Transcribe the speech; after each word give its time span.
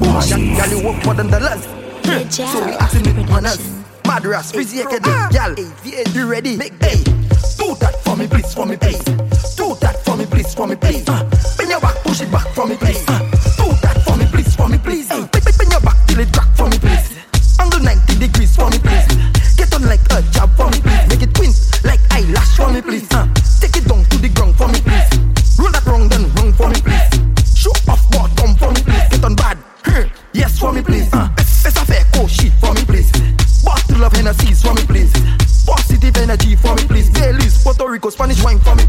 Boom, 0.00 0.56
girl, 0.56 0.68
you 0.70 0.82
work 0.86 1.04
more 1.04 1.14
than 1.14 1.28
dollars. 1.28 1.64
So 2.30 2.64
we 2.64 2.72
asking 2.72 3.06
it 3.06 3.28
manners. 3.28 3.60
Madras, 4.06 4.50
fizzy, 4.50 4.82
gal. 4.82 5.54
You 6.14 6.26
ready? 6.26 6.56
Make 6.56 6.78
day. 6.78 7.04
Do 7.60 7.76
that 7.80 8.00
for 8.02 8.16
me, 8.16 8.26
please, 8.26 8.52
for 8.54 8.64
me, 8.64 8.76
please. 8.76 8.98
Do 9.56 9.76
that 9.80 10.00
for 10.04 10.16
me, 10.16 10.24
please, 10.24 10.54
for 10.54 10.66
me, 10.66 10.76
please. 10.76 11.06
Uh, 11.06 11.22
bend 11.58 11.68
your 11.70 11.80
back, 11.80 11.96
push 12.02 12.22
it 12.22 12.32
back 12.32 12.48
for 12.54 12.66
me, 12.66 12.76
please. 12.76 13.04
Uh, 13.08 13.18
do 13.60 13.68
that 13.84 14.02
for 14.04 14.16
me, 14.16 14.24
please, 14.32 14.56
for 14.56 14.68
me, 14.68 14.78
please. 14.78 15.10
Uh, 15.10 15.26
bend 15.32 15.70
your 15.70 15.80
back 15.80 15.96
till 16.06 16.20
it 16.20 16.32
crack 16.32 16.48
for 16.56 16.68
me, 16.68 16.78
please. 16.78 17.18
Angle 17.60 17.80
90 17.80 18.18
degrees 18.18 18.56
for 18.56 18.70
me, 18.70 18.78
please. 18.78 19.06
Get 19.56 19.74
on 19.74 19.82
like 19.84 20.00
a 20.10 20.22
job 20.32 20.48
for 20.56 20.70
me, 20.70 20.80
please. 20.80 21.08
Make 21.08 21.22
it 21.28 21.34
twin 21.34 21.52
Spanish 38.20 38.44
wine 38.44 38.58
for 38.58 38.79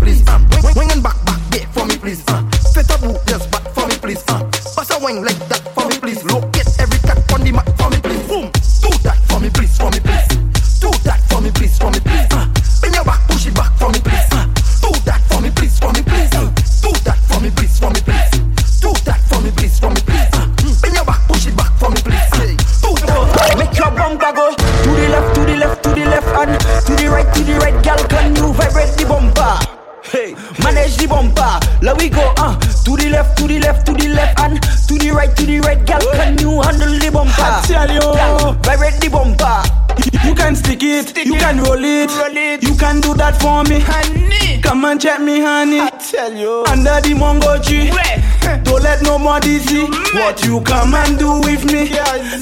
what 50.32 50.46
you 50.46 50.62
come 50.62 50.94
and 50.96 51.20
do 51.20 51.42
with 51.42 51.66
me. 51.66 51.92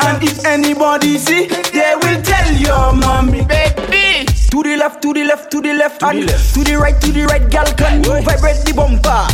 And 0.05 0.21
if 0.21 0.45
anybody 0.45 1.17
see, 1.17 1.47
they 1.47 1.93
will 1.95 2.21
tell 2.21 2.53
your 2.53 2.93
mommy. 2.93 3.45
Baby. 3.45 4.25
To 4.51 4.61
the 4.63 4.75
left, 4.77 5.01
to 5.01 5.13
the 5.13 5.23
left, 5.23 5.51
to 5.51 5.61
the 5.61 5.73
left, 5.73 6.03
and 6.03 6.21
the 6.21 6.25
left. 6.27 6.53
to 6.53 6.63
the 6.63 6.75
right, 6.75 6.99
to 7.01 7.11
the 7.11 7.25
right. 7.25 7.49
Girl, 7.49 7.65
can 7.73 8.03
you 8.03 8.21
vibrate 8.21 8.61
the 8.65 8.73
bumper? 8.75 9.25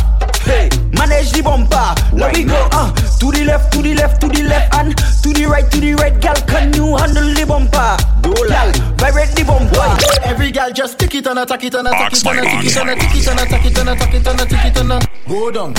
Hey, 0.48 0.68
manage 0.96 1.32
the 1.32 1.42
bumper. 1.42 1.88
Let 2.16 2.34
me 2.34 2.44
go. 2.44 2.68
Uh, 2.72 2.92
to 2.94 3.30
the 3.30 3.44
left, 3.44 3.72
to 3.72 3.82
the 3.82 3.94
left, 3.94 4.20
to 4.22 4.28
the 4.28 4.42
left, 4.44 4.74
and 4.74 4.96
to 4.96 5.28
the 5.32 5.44
right, 5.46 5.70
to 5.70 5.80
the 5.80 5.94
right. 5.94 6.16
Girl, 6.20 6.40
can 6.48 6.72
you 6.72 6.96
handle 6.96 7.28
the 7.34 7.44
bumper? 7.44 7.96
Girl, 8.22 8.72
vibrate 8.96 9.36
the 9.36 9.44
bumper. 9.44 9.88
Every 10.24 10.50
girl 10.50 10.70
just 10.72 10.98
tick 10.98 11.14
it 11.14 11.26
and 11.26 11.38
attack 11.38 11.64
it 11.64 11.74
and 11.74 11.88
attack 11.88 12.12
it 12.12 12.24
and 12.24 12.38
attack 12.40 12.64
it 12.64 12.76
and 12.76 12.88
attack 12.90 13.16
it 13.16 13.28
and 13.28 13.40
attack 13.40 13.66
it 13.66 13.78
and 13.78 13.88
attack 13.90 14.14
it 14.14 14.26
and 14.26 14.40
attack 14.40 14.64
it 14.66 14.76
and 14.80 14.92
a- 14.92 15.28
go 15.28 15.50
down, 15.50 15.74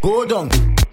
go 0.00 0.24
down, 0.24 0.48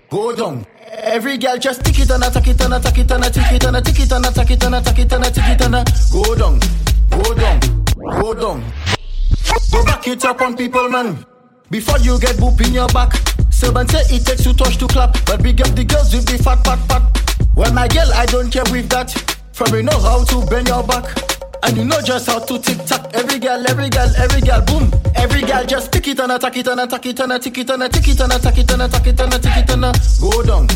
go 0.09 0.35
down. 0.35 0.65
Every 0.91 1.37
girl 1.37 1.57
just 1.57 1.83
tick 1.85 1.99
it 1.99 2.09
and 2.09 2.23
attack 2.23 2.47
it 2.47 2.61
and 2.61 2.73
attack 2.73 2.97
it 2.97 3.11
and 3.11 3.23
attack 3.23 3.51
it 3.53 3.63
and 3.63 3.75
attack 3.75 3.99
it 3.99 4.11
and 4.11 4.25
attack 4.25 4.49
it 4.51 4.63
and 4.63 4.75
attack 4.75 4.99
it 4.99 5.13
and 5.13 5.25
attack 5.25 5.49
it 5.49 5.61
and 5.61 5.75
a- 5.75 5.85
go 6.11 6.35
down, 6.35 6.59
go 7.09 7.33
down, 7.35 7.59
go 8.21 8.33
down. 8.33 8.63
Go 9.71 9.85
back 9.85 10.07
it 10.07 10.25
up 10.25 10.41
on 10.41 10.57
people, 10.57 10.89
man. 10.89 11.25
Before 11.69 11.99
you 11.99 12.19
get 12.19 12.37
boop 12.37 12.59
in 12.65 12.73
your 12.73 12.87
back. 12.87 13.13
Seven 13.51 13.87
say 13.87 14.15
it 14.15 14.25
takes 14.25 14.43
two 14.43 14.53
touch 14.53 14.77
to 14.77 14.87
clap, 14.87 15.13
but 15.25 15.43
big 15.43 15.61
up 15.61 15.75
the 15.75 15.83
girls 15.83 16.13
with 16.13 16.25
the 16.25 16.41
fat 16.41 16.63
pat 16.63 16.79
pat. 16.87 17.47
Well, 17.55 17.73
my 17.73 17.87
girl, 17.87 18.09
I 18.15 18.25
don't 18.25 18.49
care 18.49 18.63
with 18.71 18.89
that. 18.89 19.11
For 19.53 19.69
me 19.71 19.81
know 19.83 19.99
how 19.99 20.23
to 20.23 20.45
bend 20.47 20.69
your 20.69 20.83
back. 20.83 21.05
And 21.63 21.77
you 21.77 21.85
know 21.85 22.01
just 22.01 22.27
how 22.27 22.39
to 22.39 22.59
tick 22.59 22.77
tock. 22.85 23.11
Every 23.13 23.39
girl, 23.39 23.63
every 23.67 23.89
girl, 23.89 24.09
every 24.17 24.41
girl, 24.41 24.61
boom. 24.61 24.91
Every 25.15 25.41
girl 25.41 25.65
just 25.65 25.91
tick 25.91 26.07
it 26.07 26.19
and 26.19 26.31
attack 26.31 26.57
it 26.57 26.67
and 26.67 26.79
attack 26.79 27.05
it 27.05 27.19
and 27.19 27.31
attack 27.33 27.57
it 27.57 27.69
and 27.69 27.83
attack 27.83 28.07
it 28.07 28.19
and 28.19 28.31
attack 28.31 28.57
it 28.57 28.71
and 28.71 28.81
attack 28.81 29.07
it 29.07 29.19
and 29.19 29.33
attack 29.33 29.57
it 29.57 29.71
and 29.71 29.81
go 30.21 30.43
down, 30.43 30.67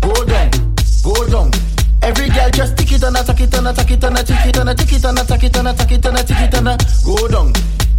go 0.00 0.12
down, 0.24 0.50
go 1.04 1.14
down. 1.30 1.50
Every 2.02 2.28
girl 2.30 2.50
just 2.50 2.76
tick 2.76 2.92
it 2.92 3.02
and 3.04 3.16
attack 3.16 3.40
it 3.40 3.54
and 3.54 3.68
attack 3.68 3.90
it 3.90 4.02
and 4.04 4.18
attack 4.18 4.46
it 4.46 4.56
and 4.56 4.68
attack 4.68 4.92
it 4.92 5.04
and 5.04 5.18
attack 5.18 5.42
it 5.44 5.56
and 5.56 5.68
attack 5.68 5.92
it 5.92 6.04
and 6.06 6.18
attack 6.18 6.42
it 6.42 6.54
and 6.54 6.66
go 7.06 7.28
down, 7.28 7.52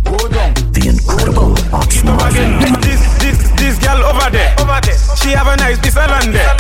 go 0.03 0.18
down. 0.28 0.53
The 0.76 0.82
incredible 0.92 1.56
Oxnard. 1.72 2.34
This, 2.84 3.02
this, 3.24 3.52
this 3.56 3.80
girl 3.80 4.03
over 4.03 4.30
there, 4.30 4.53
over 4.59 4.80
there. 4.84 5.00
She 5.16 5.30
have 5.30 5.48
a 5.48 5.56
nice 5.56 5.80
piece 5.80 5.96
of 5.96 6.09
land 6.12 6.36
there. 6.36 6.53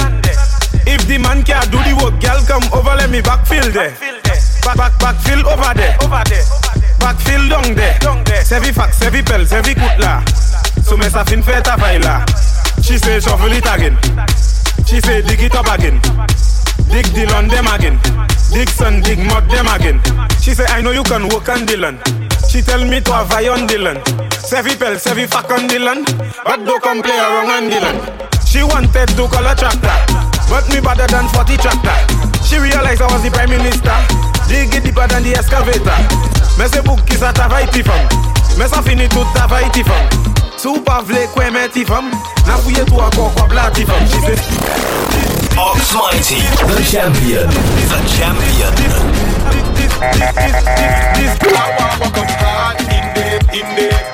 If 0.87 1.05
the 1.07 1.17
man 1.17 1.43
can't 1.43 1.69
do 1.71 1.77
the 1.83 1.93
work, 2.01 2.21
girl 2.23 2.39
come 2.47 2.63
over, 2.71 2.95
let 2.95 3.09
me 3.09 3.19
backfill 3.21 3.71
there. 3.73 4.22
Back, 4.63 4.77
back, 4.77 4.93
backfill 4.99 5.43
over 5.43 5.73
there, 5.75 5.97
over 6.01 6.23
there. 6.29 6.45
Backfill 7.03 7.49
down 7.49 7.75
there, 7.75 7.99
down 7.99 8.23
there. 8.23 8.43
Sevi 8.43 8.71
fax, 8.73 8.97
sevi 8.97 9.21
pel, 9.21 9.45
sevi 9.45 9.75
kutla. 9.75 10.23
So 10.83 10.95
me 10.95 11.09
sa 11.09 11.23
fin 11.25 11.43
fait 11.43 11.61
ta. 11.61 11.75
She 12.81 12.97
say 12.97 13.19
shuffle 13.19 13.51
it 13.51 13.65
again. 13.65 13.97
She 14.85 15.01
say 15.01 15.21
dig 15.21 15.41
it 15.41 15.55
up 15.55 15.67
again. 15.67 15.99
Dig 16.91 17.05
Dylan 17.11 17.49
them 17.49 17.67
again. 17.67 17.99
Dig 18.51 18.69
son, 18.69 19.01
dig 19.01 19.19
mud 19.19 19.49
them 19.49 19.67
again. 19.67 19.99
She 20.41 20.53
say 20.53 20.65
I 20.67 20.81
know 20.81 20.91
you 20.91 21.03
can 21.03 21.27
work 21.27 21.49
on 21.49 21.65
Dylan. 21.65 21.99
She 22.49 22.61
tell 22.61 22.83
me 22.85 23.01
to 23.01 23.11
have 23.11 23.31
on 23.33 23.67
Dylan. 23.67 23.99
Sevi 24.31 24.77
pel, 24.79 24.95
sevi 24.95 25.27
fuck 25.27 25.49
on 25.51 25.67
Dylan. 25.67 26.05
But 26.45 26.63
don't 26.63 26.81
come 26.81 27.01
play 27.01 27.17
around 27.17 27.49
on 27.49 27.69
Dylan. 27.69 27.97
She 28.47 28.63
wanted 28.63 29.09
to 29.09 29.27
call 29.27 29.47
a 29.47 29.55
tractor. 29.55 29.95
But 30.49 30.69
me 30.69 30.79
better 30.79 31.07
than 31.07 31.27
40 31.29 31.57
tractor. 31.57 31.97
She 32.43 32.57
realized 32.59 33.01
I 33.01 33.11
was 33.11 33.23
the 33.23 33.31
prime 33.31 33.49
minister. 33.49 34.32
Dig 34.53 34.69
deeper 34.69 35.07
than 35.07 35.23
the 35.23 35.33
excavator. 35.33 35.97
Me 36.61 36.67
se 36.69 36.81
book 36.85 37.09
is 37.09 37.23
a 37.25 37.33
travail 37.33 37.65
fam. 37.65 38.05
Me 38.53 38.67
sa 38.69 38.83
fini 38.85 39.09
tout 39.09 39.25
travail 39.33 39.65
fam. 39.73 40.05
Sou 40.61 40.77
pa 40.85 41.01
vle 41.01 41.25
kwe 41.33 41.49
men 41.49 41.71
ti 41.73 41.83
fam. 41.83 42.11
Na 42.45 42.61
fouye 42.61 42.85
tou 42.85 43.01
akor 43.01 43.33
kwa 43.33 43.47
bla 43.49 43.71
ti 43.73 43.83
fam. 43.83 44.05
She 44.05 44.21
Ox 45.57 45.93
Mighty, 45.97 46.41
the 46.69 46.85
champion. 46.85 47.49
The 47.89 47.99
champion. 48.13 48.73
this, 48.77 48.95
this, 49.81 50.33
this, 50.37 50.63
this, 51.17 51.39
this, 51.39 51.53
Can 53.53 54.12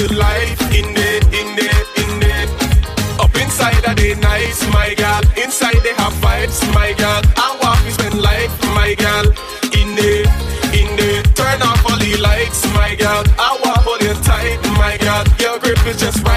Doing 0.00 0.08
20 0.08 0.08
to 0.08 0.14
life, 0.18 0.60
in 0.72 0.94
there, 0.94 1.20
in 1.28 1.56
there, 1.56 1.84
in 2.00 2.20
there. 2.20 2.48
Up 3.20 3.34
inside 3.36 3.84
are 3.86 3.94
they 3.94 4.14
nice, 4.14 4.66
my 4.72 4.94
girl. 4.94 5.20
Inside 5.36 5.80
they 5.82 5.94
have 5.94 6.12
vibes, 6.14 6.60
my 6.72 6.92
girl. 6.94 7.20
I 7.36 7.58
want 7.60 7.80
to 7.84 7.92
spend 7.92 8.20
life, 8.20 8.52
my 8.74 8.94
girl. 8.94 9.26
In 9.76 9.94
there, 9.96 10.24
in 10.72 10.96
there. 10.96 11.22
Turn 11.34 11.60
off 11.62 11.84
all 11.84 11.98
the 11.98 12.16
lights, 12.16 12.64
my 12.72 12.94
girl. 12.94 13.24
I 13.38 13.58
want 13.62 13.78
hold 13.84 14.02
you 14.02 14.14
tight, 14.24 14.58
my 14.78 14.96
girl. 14.96 15.24
Your 15.38 15.58
grip 15.58 15.84
is 15.86 16.00
just 16.00 16.24
right, 16.24 16.29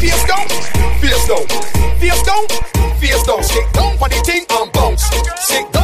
Face 0.00 0.24
down, 0.26 0.48
face 1.00 1.26
down, 1.26 1.46
face 1.98 2.22
down, 2.22 2.46
face 3.00 3.22
down. 3.24 3.42
Down 3.72 3.98
for 3.98 4.08
the 4.08 4.22
thing 4.24 4.44
and 4.48 4.72
bounce. 4.72 5.02
Stick 5.40 5.77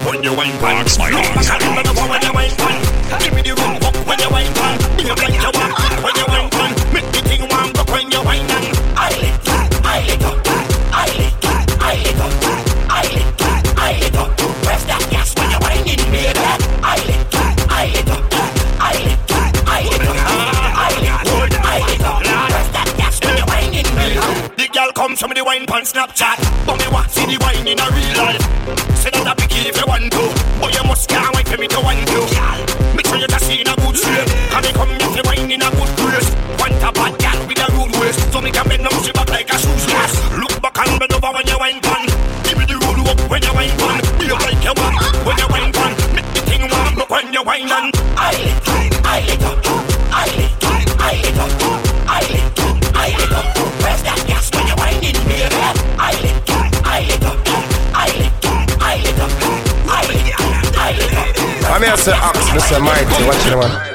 put 0.00 0.24
you 0.24 0.32
in 0.40 0.49
come 25.00 25.16
to 25.16 25.28
me 25.28 25.32
the 25.32 25.42
wine 25.42 25.64
pan 25.64 25.80
Snapchat. 25.80 26.36
But 26.68 26.76
me 26.76 26.84
want 26.92 27.08
see 27.08 27.24
the 27.24 27.40
wine 27.40 27.64
in 27.64 27.80
a 27.80 27.88
real 27.88 28.12
life. 28.20 28.44
Say 29.00 29.08
that 29.08 29.24
I 29.24 29.32
be 29.32 29.48
if 29.64 29.72
you 29.72 29.88
want 29.88 30.12
to, 30.12 30.24
but 30.60 30.76
you 30.76 30.84
must 30.84 31.08
can't 31.08 31.32
wait 31.32 31.48
for 31.48 31.56
me 31.56 31.64
to 31.72 31.80
want 31.80 32.04
to. 32.04 32.20
Make 32.92 33.08
sure 33.08 33.16
you 33.16 33.24
just 33.24 33.48
see 33.48 33.64
in 33.64 33.68
a 33.72 33.72
good 33.80 33.96
shape. 33.96 34.28
Can 34.52 34.60
me 34.60 34.70
come 34.76 34.92
if 34.92 35.16
you 35.16 35.24
wine 35.24 35.48
in 35.48 35.64
a 35.64 35.72
good 35.72 35.92
place? 35.96 36.28
Want 36.60 36.76
a 36.84 36.92
bad 36.92 37.16
girl 37.16 37.40
with 37.48 37.64
a 37.64 37.66
rude 37.72 37.96
waist, 37.96 38.20
so 38.28 38.44
me 38.44 38.52
can 38.52 38.68
bend 38.68 38.84
down 38.84 39.00
she 39.00 39.12
back 39.16 39.28
like 39.32 39.48
a 39.48 39.56
shoes 39.56 39.84
glass. 39.88 40.12
Look 40.36 40.60
back 40.60 40.76
and 40.84 40.92
bend 41.00 41.16
over 41.16 41.32
when 41.32 41.48
you 41.48 41.56
wine 41.56 41.80
pan. 41.80 42.04
Give 42.44 42.60
me 42.60 42.68
the 42.68 42.76
roll 42.84 43.00
up 43.08 43.16
when 43.32 43.40
you 43.40 43.54
wine 43.56 43.72
pan. 43.80 44.04
Do 44.20 44.24
a 44.28 44.36
like 44.36 44.60
you 44.60 44.74
want 44.76 45.00
when 45.24 45.36
you 45.40 45.48
wine 45.48 45.72
pan? 45.72 45.92
Make 46.12 46.28
the 46.36 46.40
thing 46.44 46.64
warm 46.68 47.00
up 47.00 47.08
when 47.08 47.32
you 47.32 47.40
wine 47.40 47.72
and 47.72 47.88
I 48.20 48.36
lit, 48.36 49.00
I 49.00 49.16
lit 49.24 49.44
up. 49.48 49.69
me 61.80 61.88
I 61.88 61.96
say 61.96 62.12
ox, 62.12 62.52
this 62.52 62.70
is 62.70 62.78
mighty, 62.78 63.24
watch 63.24 63.46
it 63.46 63.56
man. 63.56 63.89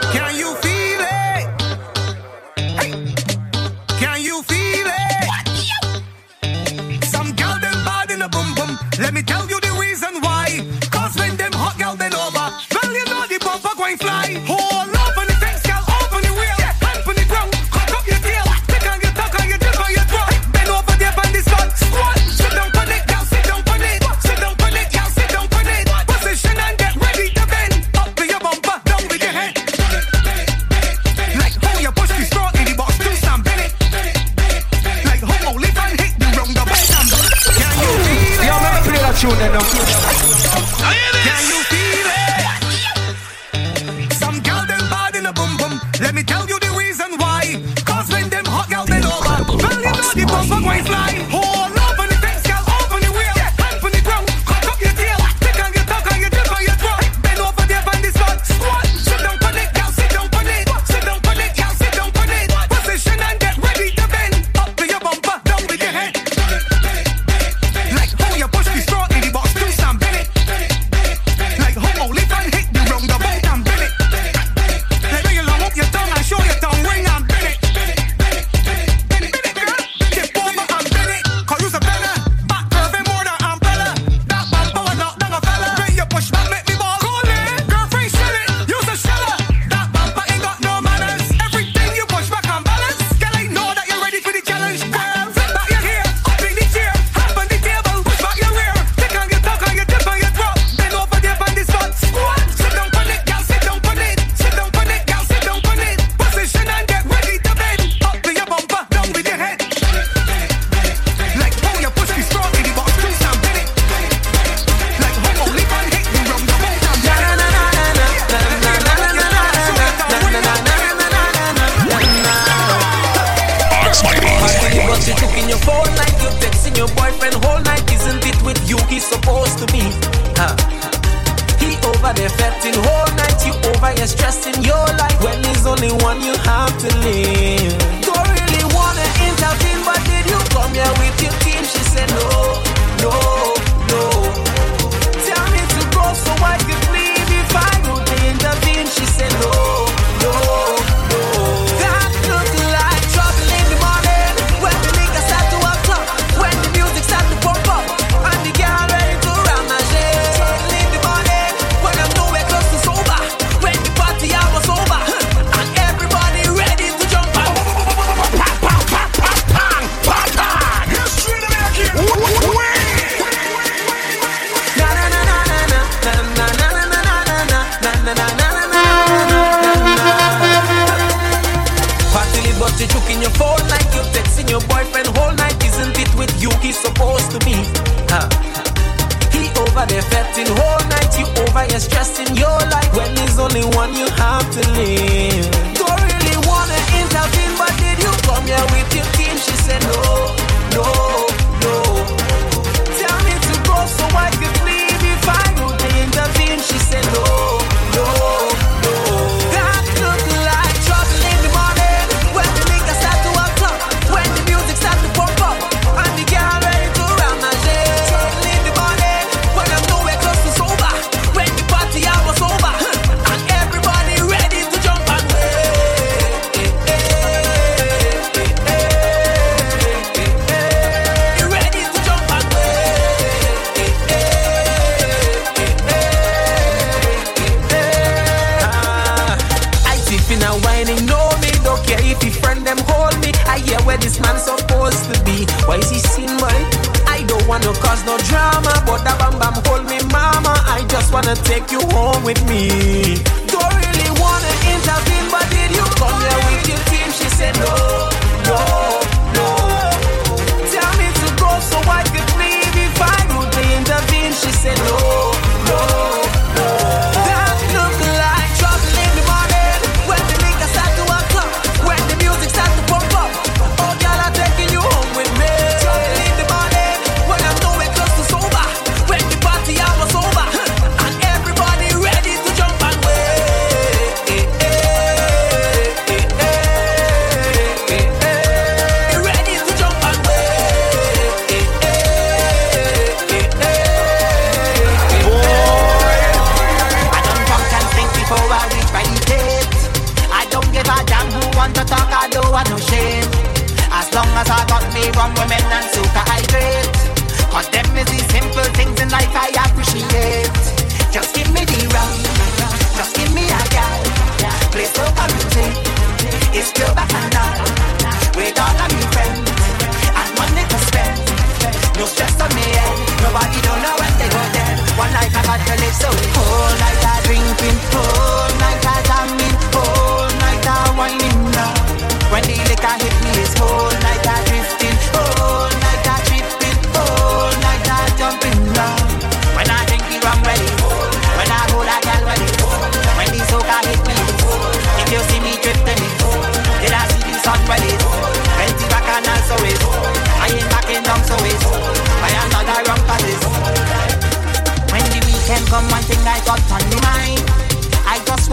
wanna 251.16 251.34
take 251.34 251.72
you 251.72 251.80
home 251.96 252.26
with 252.26 252.46
me. 252.50 253.35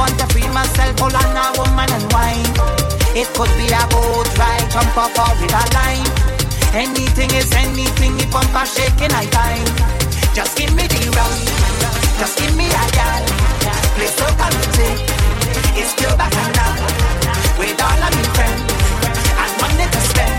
want 0.03 0.19
to 0.19 0.27
free 0.35 0.51
myself, 0.51 0.99
hold 0.99 1.15
on 1.15 1.31
a 1.39 1.45
woman 1.55 1.87
and 1.87 2.07
wine. 2.11 2.51
It 3.15 3.31
could 3.39 3.53
be 3.55 3.71
a 3.71 3.83
boat 3.87 4.27
ride, 4.35 4.67
jump 4.75 4.99
up 4.99 5.15
with 5.39 5.55
a 5.55 5.65
line. 5.79 6.11
Anything 6.75 7.31
is 7.39 7.47
anything, 7.55 8.19
if 8.19 8.35
I'm 8.35 8.67
shaking, 8.67 9.15
I 9.15 9.31
time. 9.31 9.69
Just 10.35 10.59
give 10.59 10.75
me 10.75 10.91
the 10.91 11.07
rum, 11.15 11.35
just 12.19 12.35
give 12.35 12.51
me 12.59 12.67
a 12.67 12.85
gal. 12.99 13.23
Please 13.95 14.17
don't 14.19 14.35
come 14.41 14.51
and 14.51 14.73
take 14.75 15.01
It's 15.79 15.95
still 15.95 16.15
back 16.19 16.35
and 16.35 16.51
now. 16.59 16.75
With 17.61 17.79
all 17.79 18.03
of 18.03 18.11
my 18.11 18.27
friends, 18.35 18.63
and 19.39 19.55
money 19.63 19.87
to 19.87 20.01
spend. 20.11 20.35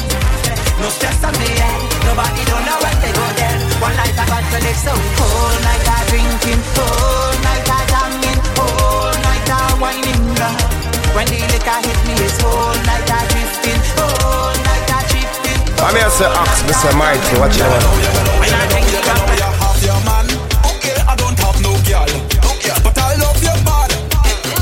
No 0.81 0.87
stress 0.91 1.23
on 1.23 1.33
me 1.39 1.47
head, 1.47 1.79
nobody 2.03 2.43
don't 2.51 2.65
know 2.67 2.77
where 2.83 2.97
they 2.99 3.13
go 3.15 3.25
there. 3.39 3.57
One 3.79 3.95
night 3.95 4.11
I 4.11 4.25
got 4.27 4.43
to 4.43 4.57
live, 4.59 4.79
so 4.83 4.91
whole 4.91 5.55
night 5.63 5.87
I 5.87 5.99
drinking, 6.11 6.61
whole 6.75 7.35
night 7.47 7.69
I 7.69 7.79
jamming, 7.91 8.41
whole 8.59 9.02
night 9.47 9.75
I 9.75 9.79
whining 9.79 10.35
down. 10.35 10.55
When 11.15 11.27
the 11.27 11.39
liquor 11.51 11.79
hit 11.83 11.99
me, 12.07 12.13
it's 12.23 12.39
whole 12.41 12.75
night 12.87 13.09
I 13.09 13.27
drifting, 13.31 13.81
whole 13.97 14.55
night 14.63 14.89
I 14.89 14.99
drifting. 15.09 15.59
I'm 15.83 15.95
here 15.95 16.09
to 16.09 16.25
ask 16.31 16.65
Mr. 16.65 16.91
Mike 16.97 17.21
what 17.39 17.51
you 17.55 17.65
want. 17.67 17.83
When 18.39 18.53
I 18.53 18.63
drink 18.71 18.87
the 18.87 19.01
cup, 19.03 19.19
you 19.35 19.43
have 19.43 19.83
your 19.83 19.99
man. 20.07 20.27
Okay, 20.73 20.95
I 21.03 21.15
don't 21.15 21.37
have 21.39 21.59
no 21.61 21.73
girl. 21.85 22.07
But 22.83 22.97
I 22.97 23.15
love 23.19 23.39
your 23.43 23.57
body. 23.67 23.97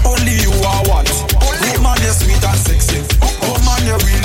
Only 0.05 0.35
you 0.41 0.51
I 0.51 0.83
want. 0.89 1.09
Woman, 1.77 1.97
you're 2.01 2.13
sweet 2.13 2.43
and 2.43 2.57
sexy. 2.57 2.99
Woman, 3.45 3.85
you're 3.85 4.01
real. 4.01 4.20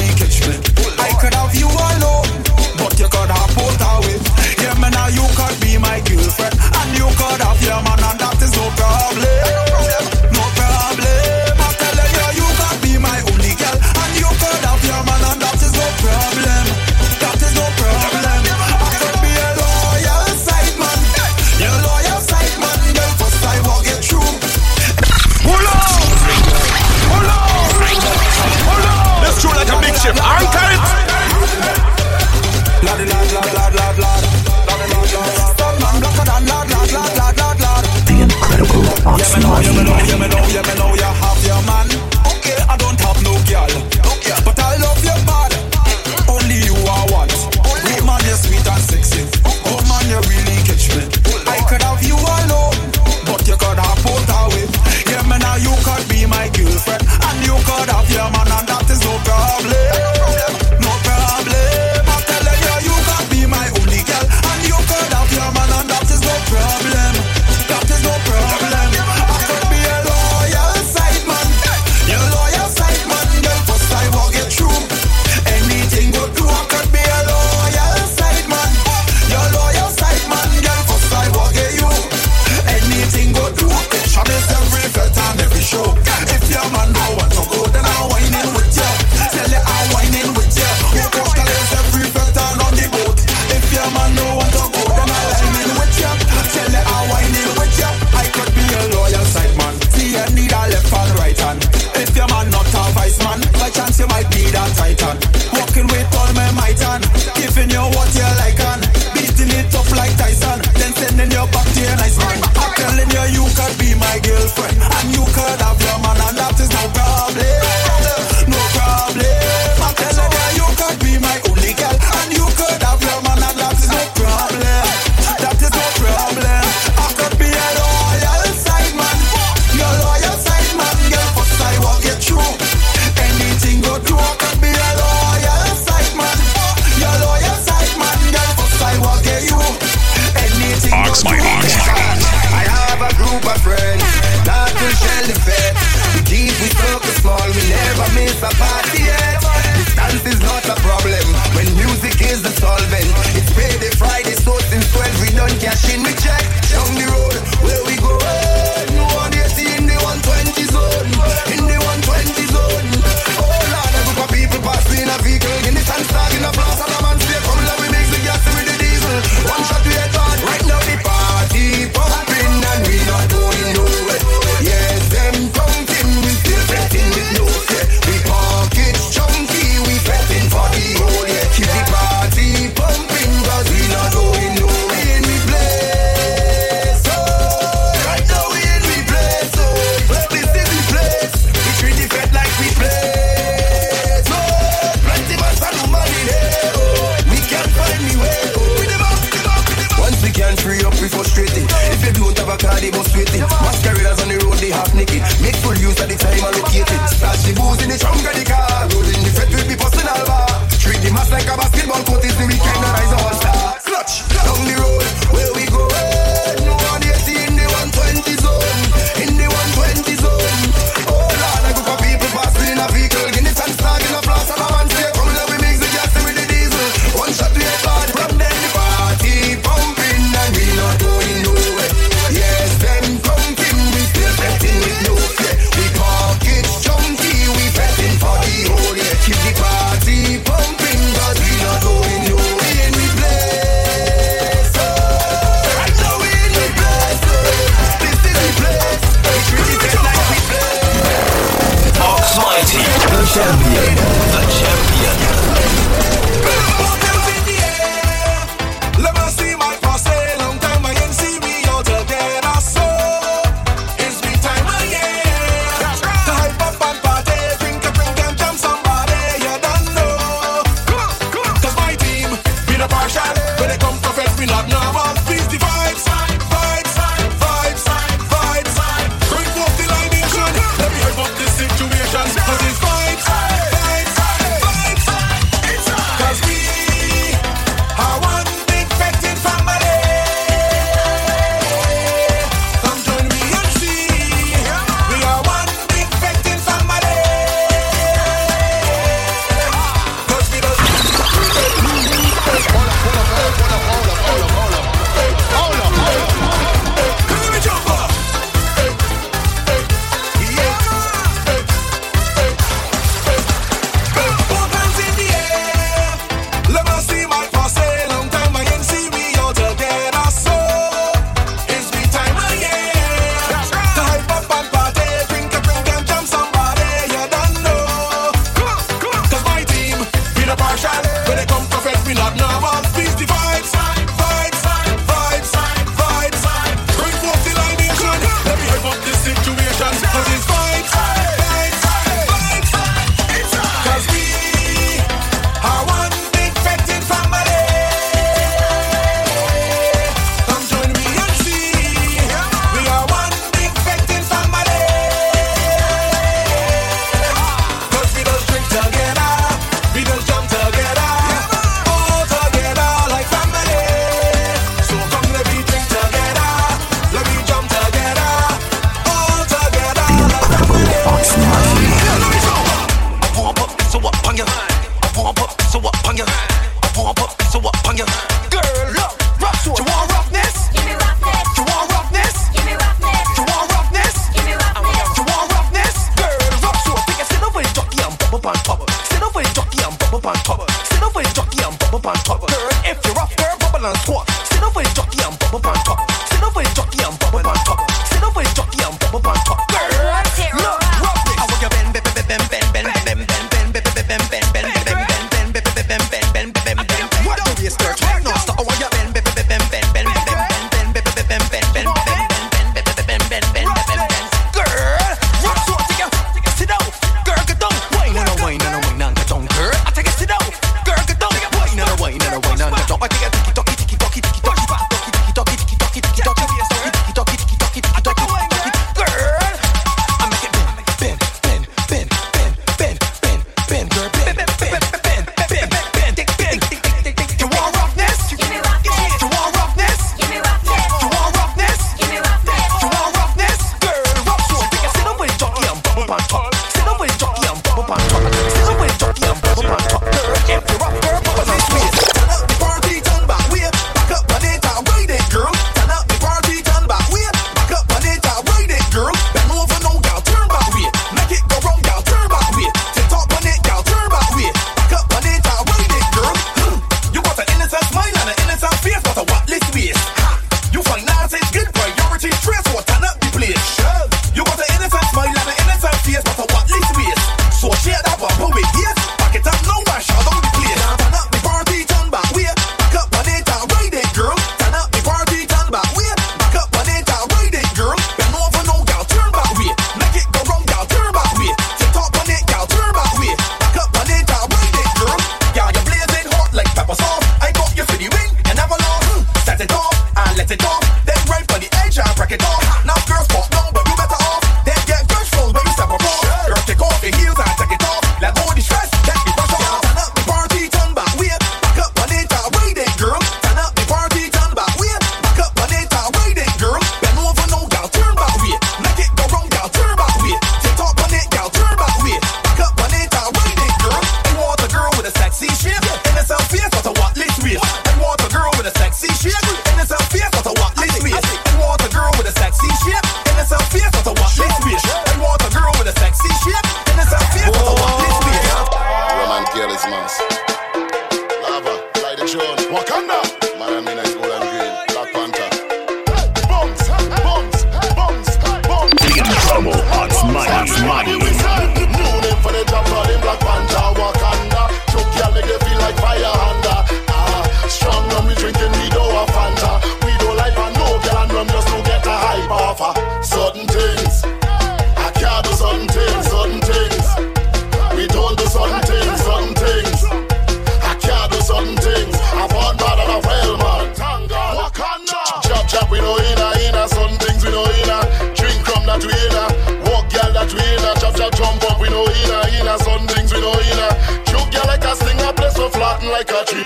catch 586.36 586.52
it. 586.52 586.65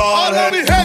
bald 0.00 0.34
head. 0.34 0.79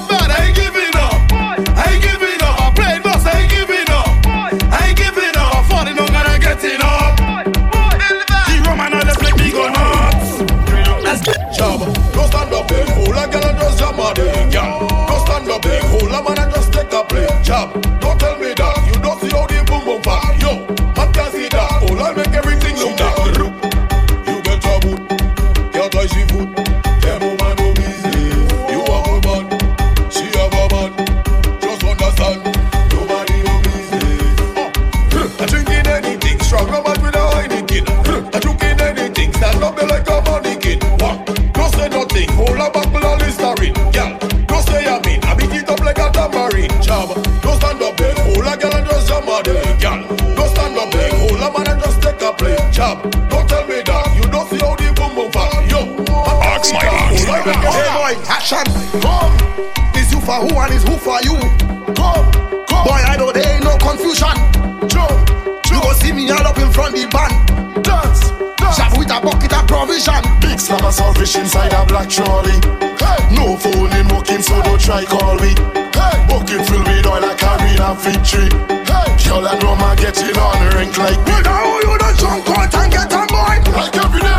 saltfish 70.95 71.35
inside 71.37 71.73
a 71.73 71.85
black 71.85 72.09
trolley. 72.09 72.55
Hey. 72.95 73.19
No 73.35 73.57
phone 73.57 73.91
in 73.99 74.07
working, 74.07 74.41
so 74.41 74.61
don't 74.63 74.79
try 74.79 75.03
call 75.03 75.35
me. 75.35 75.51
Hey. 75.91 76.15
Bucket 76.29 76.63
filled 76.67 76.87
with 76.87 77.05
oil, 77.05 77.25
I 77.25 77.35
carry 77.35 77.75
a 77.75 77.91
victory. 77.99 78.47
Hey. 78.87 79.07
Girl, 79.27 79.45
and 79.45 79.61
know 79.61 79.75
my 79.75 79.95
getting 79.95 80.37
on, 80.37 80.75
rink 80.75 80.97
like 80.97 81.19
me. 81.27 81.35
You 81.35 81.43
know 81.43 81.79
you 81.83 81.93
the 81.99 82.09
drunk 82.19 82.49
out 82.49 82.73
and 82.75 82.91
get 82.91 83.11
a 83.11 83.21
boy. 83.27 83.55
Like 83.75 83.97
every 83.97 84.21
day. 84.21 84.34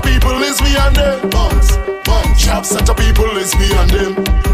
of 0.00 0.12
people 0.12 0.42
is 0.42 0.60
me 0.62 0.76
and 0.76 0.96
them. 0.96 1.30
Bounce, 1.30 1.76
bounce. 2.04 2.38
Sharp 2.40 2.64
set 2.64 2.88
of 2.88 2.96
people 2.96 3.36
is 3.36 3.54
me 3.56 3.72
and 3.72 3.90
them. 3.90 4.49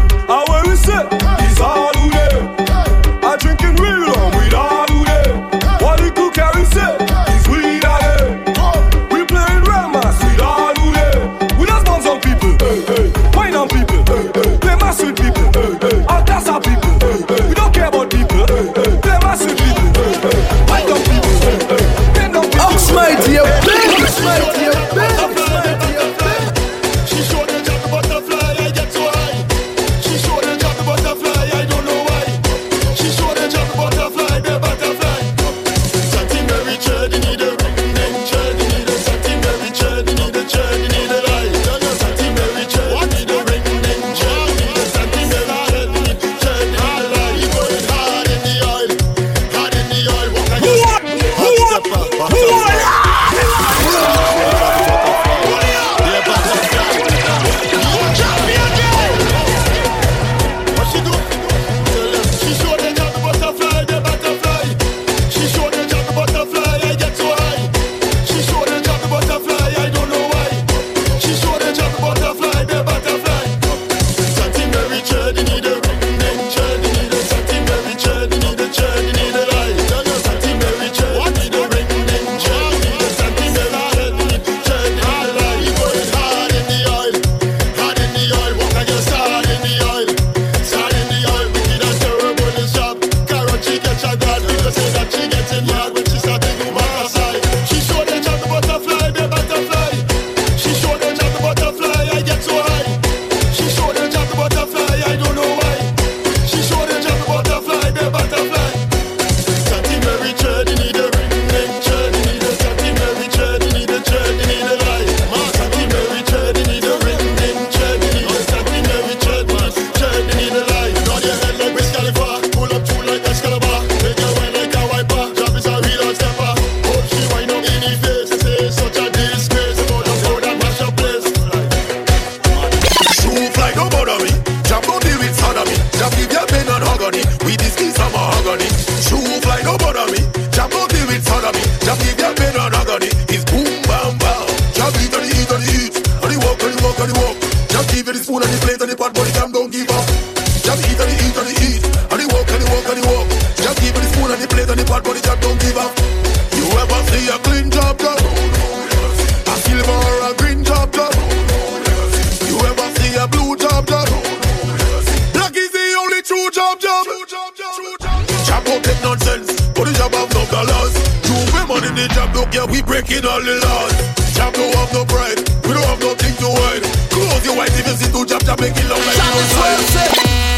Jab 174.35 174.53
don't 174.53 174.73
have 174.75 174.91
no 174.93 175.05
pride, 175.05 175.39
we 175.65 175.73
don't 175.73 175.85
have 175.85 176.01
nothing 176.01 176.35
to 176.41 176.47
hide. 176.61 176.83
Close 177.09 177.45
your 177.45 177.57
eyes 177.59 177.73
if 177.79 177.87
you 177.87 177.95
see 177.97 178.11
two 178.11 178.25
jab 178.25 178.43
jab, 178.43 178.59
make 178.59 178.75
it 178.77 178.87
loud 178.89 179.01
like 179.01 179.17
outside. 179.17 180.11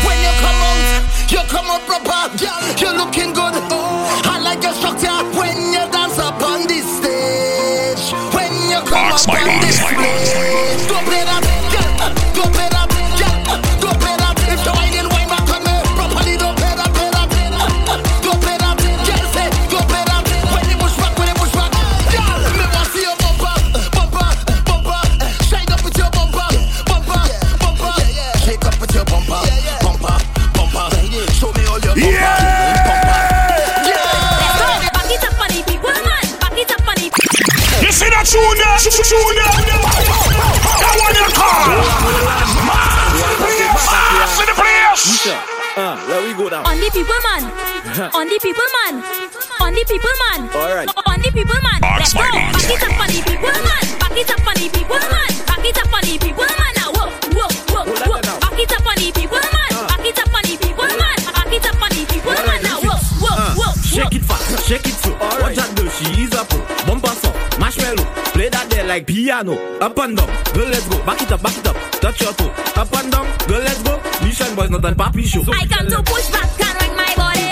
When 0.05 0.17
you 0.19 0.33
come 0.43 0.59
out, 0.69 1.31
you 1.31 1.41
come 1.47 1.69
up 1.71 1.81
proper. 1.85 2.08
Junior, 38.79 39.03
Junior. 39.03 39.43
That 40.79 40.95
one 41.03 41.11
you 41.11 41.27
call. 41.35 41.67
Mass 42.63 44.39
in 44.39 44.47
the 44.47 44.55
place. 44.55 45.27
Uh, 45.75 45.95
where 46.07 46.21
we 46.23 46.31
go 46.33 46.47
now? 46.47 46.63
On 46.63 46.79
the 46.79 46.87
people 46.91 47.19
man. 47.27 47.43
On 48.15 48.23
the 48.27 48.39
people 48.39 48.63
man. 48.79 49.03
On 49.59 49.73
the 49.75 49.83
people 49.83 50.15
man. 50.31 50.47
Alright. 50.55 50.87
On 51.05 51.19
the 51.19 51.29
people 51.31 51.59
man. 51.59 51.79
Let's 51.99 52.13
go. 52.15 52.23
Back 52.23 52.71
it 52.71 52.83
up 52.83 52.95
on 52.99 53.07
the 53.11 53.19
people 53.19 53.51
man. 53.51 53.83
Back 53.99 54.15
it 54.15 54.31
up 54.31 54.47
on 54.47 54.55
the 54.55 54.67
people 54.71 54.95
man. 54.95 55.31
Back 55.43 55.65
it 55.67 55.75
up 55.75 55.91
on 55.91 56.01
the 56.07 56.15
people 56.19 56.47
man. 56.47 56.71
Now 56.79 56.89
whoa, 56.95 57.11
whoa, 57.35 57.51
whoa, 57.75 57.83
whoa. 57.83 58.21
Back 58.39 58.59
it 58.59 58.71
up 58.71 58.87
on 58.87 58.95
the 58.95 59.11
people 59.11 59.43
man. 59.43 59.71
Back 59.91 60.07
it 60.07 60.19
up 60.19 60.31
on 60.31 60.43
the 60.47 60.55
people 60.55 60.87
man. 60.87 61.19
Back 61.35 61.51
it 61.51 61.65
up 61.67 61.81
on 61.83 61.89
the 61.91 62.03
people 62.07 62.31
man. 62.47 62.59
Now 62.63 62.79
whoa, 62.79 62.95
whoa, 63.19 63.35
Uh, 63.35 63.59
whoa, 63.59 63.75
shake 63.83 64.15
it 64.15 64.23
fast, 64.23 64.47
shake 64.67 64.87
it 64.87 64.95
slow. 65.03 65.19
Watch 65.19 65.55
that 65.59 65.67
girl, 65.75 65.88
like 68.89 69.05
piano. 69.05 69.53
Up 69.79 69.95
and 69.99 70.17
down, 70.17 70.27
girl, 70.53 70.65
let's 70.67 70.87
go. 70.87 70.97
Back 71.05 71.21
it 71.21 71.31
up, 71.31 71.41
back 71.43 71.55
it 71.55 71.67
up. 71.67 71.75
Touch 72.01 72.21
your 72.21 72.33
toe. 72.33 72.49
Up 72.75 72.91
and 72.97 73.11
down, 73.11 73.25
girl, 73.47 73.61
let's 73.61 73.81
go. 73.83 74.01
Mission 74.25 74.55
boys, 74.55 74.71
not 74.71 74.83
a 74.83 74.91
papi 74.95 75.23
show. 75.23 75.41
I 75.53 75.67
come 75.67 75.87
to 75.87 76.01
push 76.01 76.27
back 76.31 76.49
and 76.59 76.75
wreck 76.81 76.93
my 76.97 77.13
body. 77.15 77.45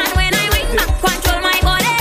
And 0.00 0.10
when 0.16 0.32
I 0.32 0.46
wake 0.56 0.72
back, 0.80 0.90
control 1.04 1.40
my 1.44 1.60
body. 1.60 1.92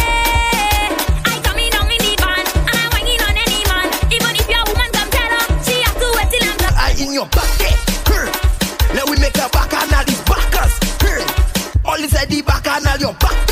I 1.28 1.36
come 1.43 1.60
in 1.60 1.69
down 1.75 1.91
in 1.91 1.99
the 1.99 2.15
van 2.15 2.45
and 2.63 2.80
I 2.80 2.88
whining 2.95 3.21
on 3.28 3.36
any 3.43 3.60
man. 3.67 3.88
Even 4.08 4.34
if 4.39 4.47
your 4.47 4.63
woman 4.71 4.89
come 4.95 5.10
tell 5.12 5.32
her, 5.36 5.45
she 5.67 5.75
have 5.84 5.99
to 5.99 6.08
wait 6.15 6.30
till 6.32 6.47
I'm 6.47 6.58
done. 6.63 6.75
I 6.80 6.95
in 6.95 7.12
your 7.12 7.28
back 7.28 7.52
there. 7.60 7.75
Her. 8.08 8.23
Let 8.95 9.06
we 9.12 9.19
make 9.19 9.36
a 9.36 9.52
back 9.52 9.73
and 9.75 9.91
all 9.91 10.06
these 10.08 10.23
backers. 10.23 10.73
Her. 11.04 11.19
All 11.84 11.99
inside 11.99 12.32
the 12.32 12.39
back 12.41 12.65
and 12.71 12.88
all 12.88 12.99
your 13.04 13.13
back 13.19 13.48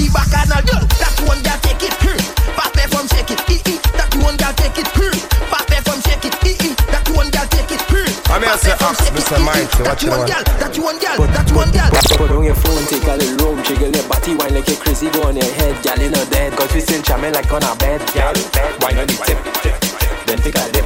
the 0.00 0.08
back 0.12 0.32
and 0.32 0.64
girl. 0.64 0.84
That 0.96 1.14
one 1.28 1.40
girl 1.44 1.58
take 1.60 1.84
it. 1.84 1.94
Her. 2.00 2.16
Pape 2.56 2.88
from 2.88 3.06
shake 3.12 3.30
it. 3.36 3.40
ee, 3.52 3.60
ee. 3.68 3.76
That 3.96 4.08
one 4.24 4.36
girl 4.40 4.52
take 4.56 4.78
it. 4.80 4.88
Her. 4.96 5.12
Pape 5.52 5.84
from 5.84 6.00
shake 6.08 6.24
it. 6.24 6.36
ee, 6.40 6.56
ee. 6.64 6.72
That 6.88 7.04
one 7.12 7.28
girl 7.28 7.46
take 7.52 7.68
it. 7.72 7.82
Her. 7.92 8.04
I'm 8.32 8.40
here 8.40 8.56
to 8.56 8.64
Pape 8.64 8.80
from 8.80 8.94
ask 8.96 9.04
shake 9.04 9.12
it, 9.12 9.20
Mr. 9.20 9.36
ee, 9.36 9.40
ee. 9.40 9.44
Mighty, 9.44 9.82
That 9.84 9.88
what 9.92 10.00
you 10.02 10.10
want? 10.10 10.28
girl. 10.30 10.44
That 10.56 10.74
one 10.80 10.98
girl. 10.98 11.16
That 11.28 11.48
one 11.52 11.70
girl. 11.72 11.90
Put 12.20 12.30
on 12.36 12.44
your 12.44 12.54
phone, 12.56 12.84
take 12.88 13.04
a 13.08 13.16
little 13.16 13.36
room, 13.44 13.64
jiggle 13.64 13.88
your 13.92 14.04
body, 14.08 14.32
wine 14.36 14.52
like 14.54 14.68
a 14.68 14.76
crazy, 14.76 15.08
go 15.10 15.24
on 15.24 15.36
your 15.36 15.48
head, 15.56 15.72
gal 15.82 15.96
in 16.00 16.12
her 16.12 16.26
bed, 16.28 16.52
cause 16.52 16.72
we 16.74 16.80
still 16.80 17.00
jamming 17.00 17.32
like 17.32 17.48
on 17.52 17.64
a 17.64 17.72
bed, 17.80 18.00
gal, 18.12 18.34
wine 18.84 18.98
on 19.00 19.06
the 19.08 19.16
tip, 19.24 19.40
then 20.28 20.36
take 20.44 20.56
a 20.60 20.64
dip, 20.68 20.84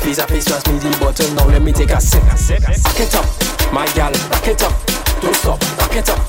face 0.00 0.16
a 0.18 0.26
face, 0.26 0.48
pass 0.48 0.64
me 0.66 0.78
the 0.80 0.88
bottle, 0.96 1.28
now 1.36 1.44
let 1.52 1.60
me 1.60 1.70
take 1.72 1.90
a 1.92 2.00
sip, 2.00 2.22
back 2.24 2.96
it 3.00 3.14
up, 3.14 3.28
my 3.76 3.84
gal, 3.92 4.12
back 4.32 4.48
it 4.48 4.62
up, 4.64 4.72
don't 5.20 5.36
stop, 5.36 5.60
back 5.76 5.92
it 5.96 6.08
up, 6.08 6.20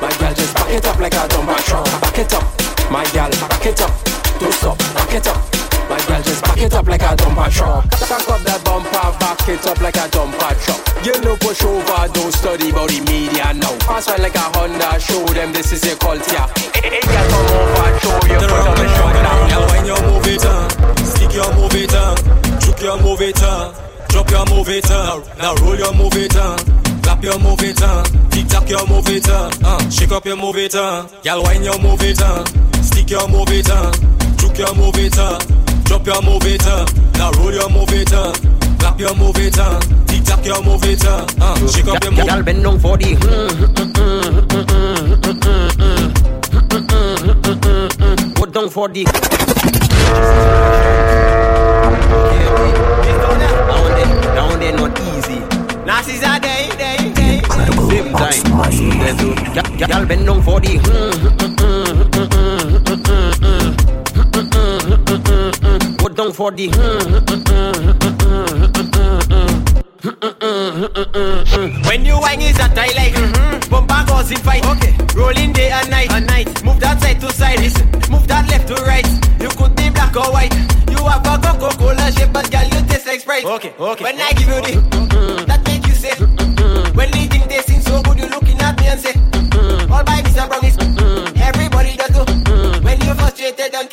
my 0.00 0.10
gal 0.18 0.34
just 0.34 0.54
back 0.54 0.70
it 0.70 0.86
up 0.86 0.98
like 0.98 1.14
a 1.14 1.28
dumb 1.28 1.54
truck, 1.64 1.84
back 2.00 2.18
it 2.18 2.34
up, 2.34 2.44
my 2.90 3.04
gal, 3.12 3.30
back 3.48 3.66
it 3.66 3.80
up, 3.80 3.92
don't 4.38 4.52
stop, 4.52 4.78
back 4.78 5.14
it 5.14 5.26
up. 5.26 5.54
My 5.88 6.00
girl 6.06 6.22
just 6.22 6.42
back 6.42 6.56
it 6.58 6.72
up 6.72 6.86
like 6.86 7.02
a 7.02 7.14
dumper 7.14 7.50
truck. 7.52 7.84
Back 8.08 8.28
up 8.28 8.40
that 8.48 8.64
bumper, 8.64 9.18
back 9.20 9.48
it 9.48 9.66
up 9.66 9.80
like 9.80 9.96
a 9.96 10.08
dumper 10.08 10.56
truck. 10.64 10.80
You 11.04 11.12
know 11.20 11.36
push 11.36 11.62
over, 11.62 12.08
don't 12.08 12.32
study 12.32 12.70
about 12.70 12.88
the 12.88 13.00
media 13.04 13.52
now. 13.52 13.76
Pass 13.84 14.08
right 14.08 14.20
like 14.20 14.34
a 14.34 14.48
Honda, 14.56 14.98
show 14.98 15.20
them 15.36 15.52
this 15.52 15.72
is 15.72 15.84
your 15.84 15.96
culture. 15.96 16.46
Hey, 16.72 16.88
hey, 16.88 17.04
girl, 17.04 17.28
come 17.28 17.52
over, 17.52 18.00
show 18.00 18.16
your 18.32 18.40
foot 18.40 18.64
on 18.64 18.76
the 18.80 18.86
shoulder. 18.96 19.22
Girl, 19.52 19.64
when 19.68 19.84
you 19.84 19.98
move 20.08 20.26
it, 20.26 20.44
uh, 20.44 21.04
stick 21.04 21.34
your 21.36 21.52
move 21.52 21.76
it, 21.76 21.92
uh, 21.92 22.16
juke 22.64 22.80
your 22.80 22.96
move 23.04 23.20
it, 23.20 23.42
uh, 23.42 23.72
drop 24.08 24.30
your 24.30 24.46
move 24.46 24.68
it, 24.68 24.90
uh, 24.90 25.20
now 25.36 25.54
roll 25.60 25.76
your 25.76 25.92
move 25.92 26.16
it, 26.16 26.34
uh, 26.34 26.56
clap 27.04 27.22
your 27.22 27.38
move 27.38 27.62
it, 27.62 27.80
uh, 27.82 28.02
tick 28.30 28.48
tock 28.48 28.68
your 28.68 28.86
move 28.88 29.08
it, 29.08 29.28
uh, 29.28 29.50
uh, 29.64 29.90
shake 29.90 30.12
up 30.12 30.24
your 30.24 30.36
move 30.36 30.56
it, 30.56 30.74
uh, 30.74 31.06
girl, 31.22 31.42
when 31.44 31.62
you 31.62 31.78
move 31.78 32.02
it, 32.02 32.20
uh, 32.20 32.44
stick 32.82 33.10
your 33.10 33.28
move 33.28 33.48
it, 33.50 33.68
uh, 33.70 33.92
juke 34.38 34.58
your 34.58 34.74
move 34.74 34.96
it, 34.98 35.18
uh, 35.18 35.38
drop 35.84 36.06
your 36.06 36.22
move 36.22 36.46
it, 36.46 36.66
uh, 36.66 36.86
now 37.14 37.30
roll 37.32 37.52
your 37.52 37.68
move 37.70 37.92
it, 37.92 38.12
uh, 38.12 38.32
clap 38.78 38.98
your 38.98 39.14
move 39.16 39.36
it, 39.38 39.58
uh, 39.58 39.78
tick 40.06 40.24
tock 40.24 40.44
your 40.44 40.62
move 40.64 40.84
it, 40.84 41.04
uh, 41.04 41.26
uh, 41.40 41.68
shake 41.68 41.86
up 41.88 42.02
your 42.02 42.12
move 42.12 42.26
Girl, 42.26 42.42
bend 42.42 42.62
down 42.62 42.78
for 42.80 42.96
the. 42.96 43.14
Go 48.34 48.46
down 48.46 48.70
for 48.70 48.88
the. 48.88 49.04
Down 52.24 52.93
Girl, 60.04 60.16
bend 60.16 60.26
down 60.26 60.42
for 60.42 60.60
the. 60.60 60.76
Go 65.98 66.08
down 66.08 66.32
for 66.32 66.50
the. 66.50 66.68
When 71.88 72.04
you 72.04 72.18
whine 72.20 72.42
is 72.42 72.56
that 72.58 72.76
I 72.76 72.88
like 72.92 73.14
mm-hmm. 73.14 73.70
Bumper 73.70 74.04
goes 74.06 74.30
in 74.30 74.36
fight 74.38 74.66
okay. 74.66 74.94
Rolling 75.16 75.52
day 75.54 75.70
and 75.70 75.88
night 75.88 76.12
and 76.12 76.26
night 76.26 76.62
Move 76.62 76.80
that 76.80 77.00
side 77.00 77.20
to 77.20 77.32
side 77.32 77.60
Listen 77.60 77.88
Move 78.10 78.28
that 78.28 78.46
left 78.50 78.68
to 78.68 78.74
right 78.84 79.06
You 79.40 79.48
could 79.48 79.74
be 79.76 79.88
black 79.88 80.14
or 80.14 80.30
white 80.30 80.52
You 80.90 80.98
have 81.06 81.24
a 81.24 81.38
Coca-Cola 81.40 82.12
shape 82.12 82.32
But 82.34 82.50
girl 82.50 82.64
you 82.64 82.86
taste 82.86 83.06
like 83.06 83.20
Sprite 83.20 83.44
Okay, 83.46 83.72
okay 83.78 84.04
When 84.04 84.20
I 84.20 84.32
give 84.32 84.48
you 84.48 84.60
the 84.60 85.43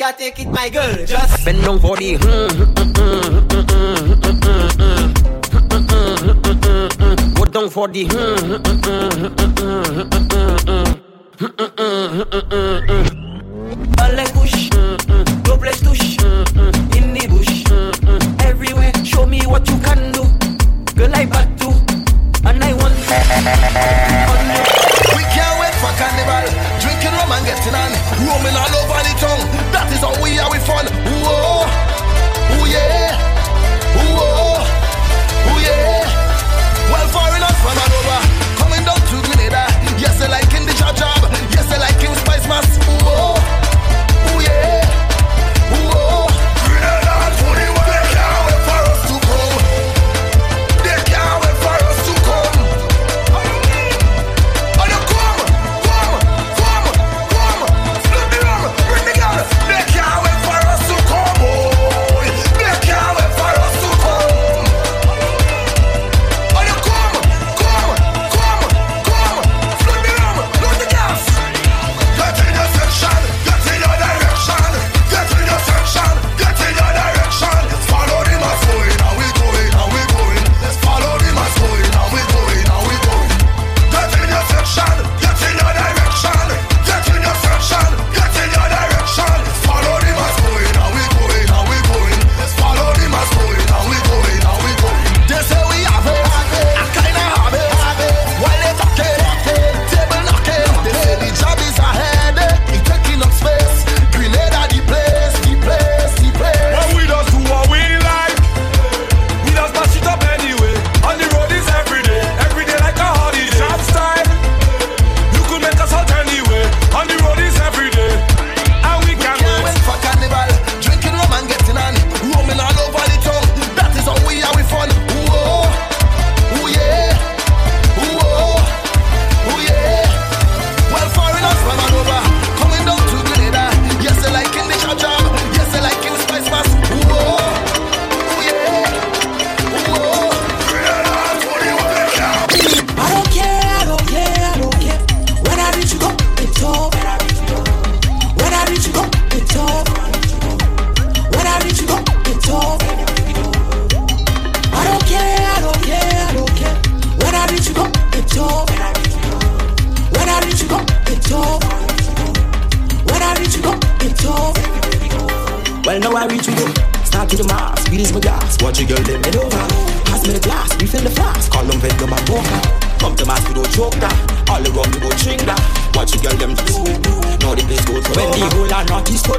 can't 0.02 0.18
take 0.18 0.40
it 0.40 0.48
my 0.48 0.68
girl 0.68 1.06
Just 1.06 1.44
Bend 1.44 1.62
down 1.62 1.78
for 1.78 1.96
the. 1.96 2.18
Go 7.36 7.44
down 7.44 7.70
for 7.70 7.86
the. 7.86 8.08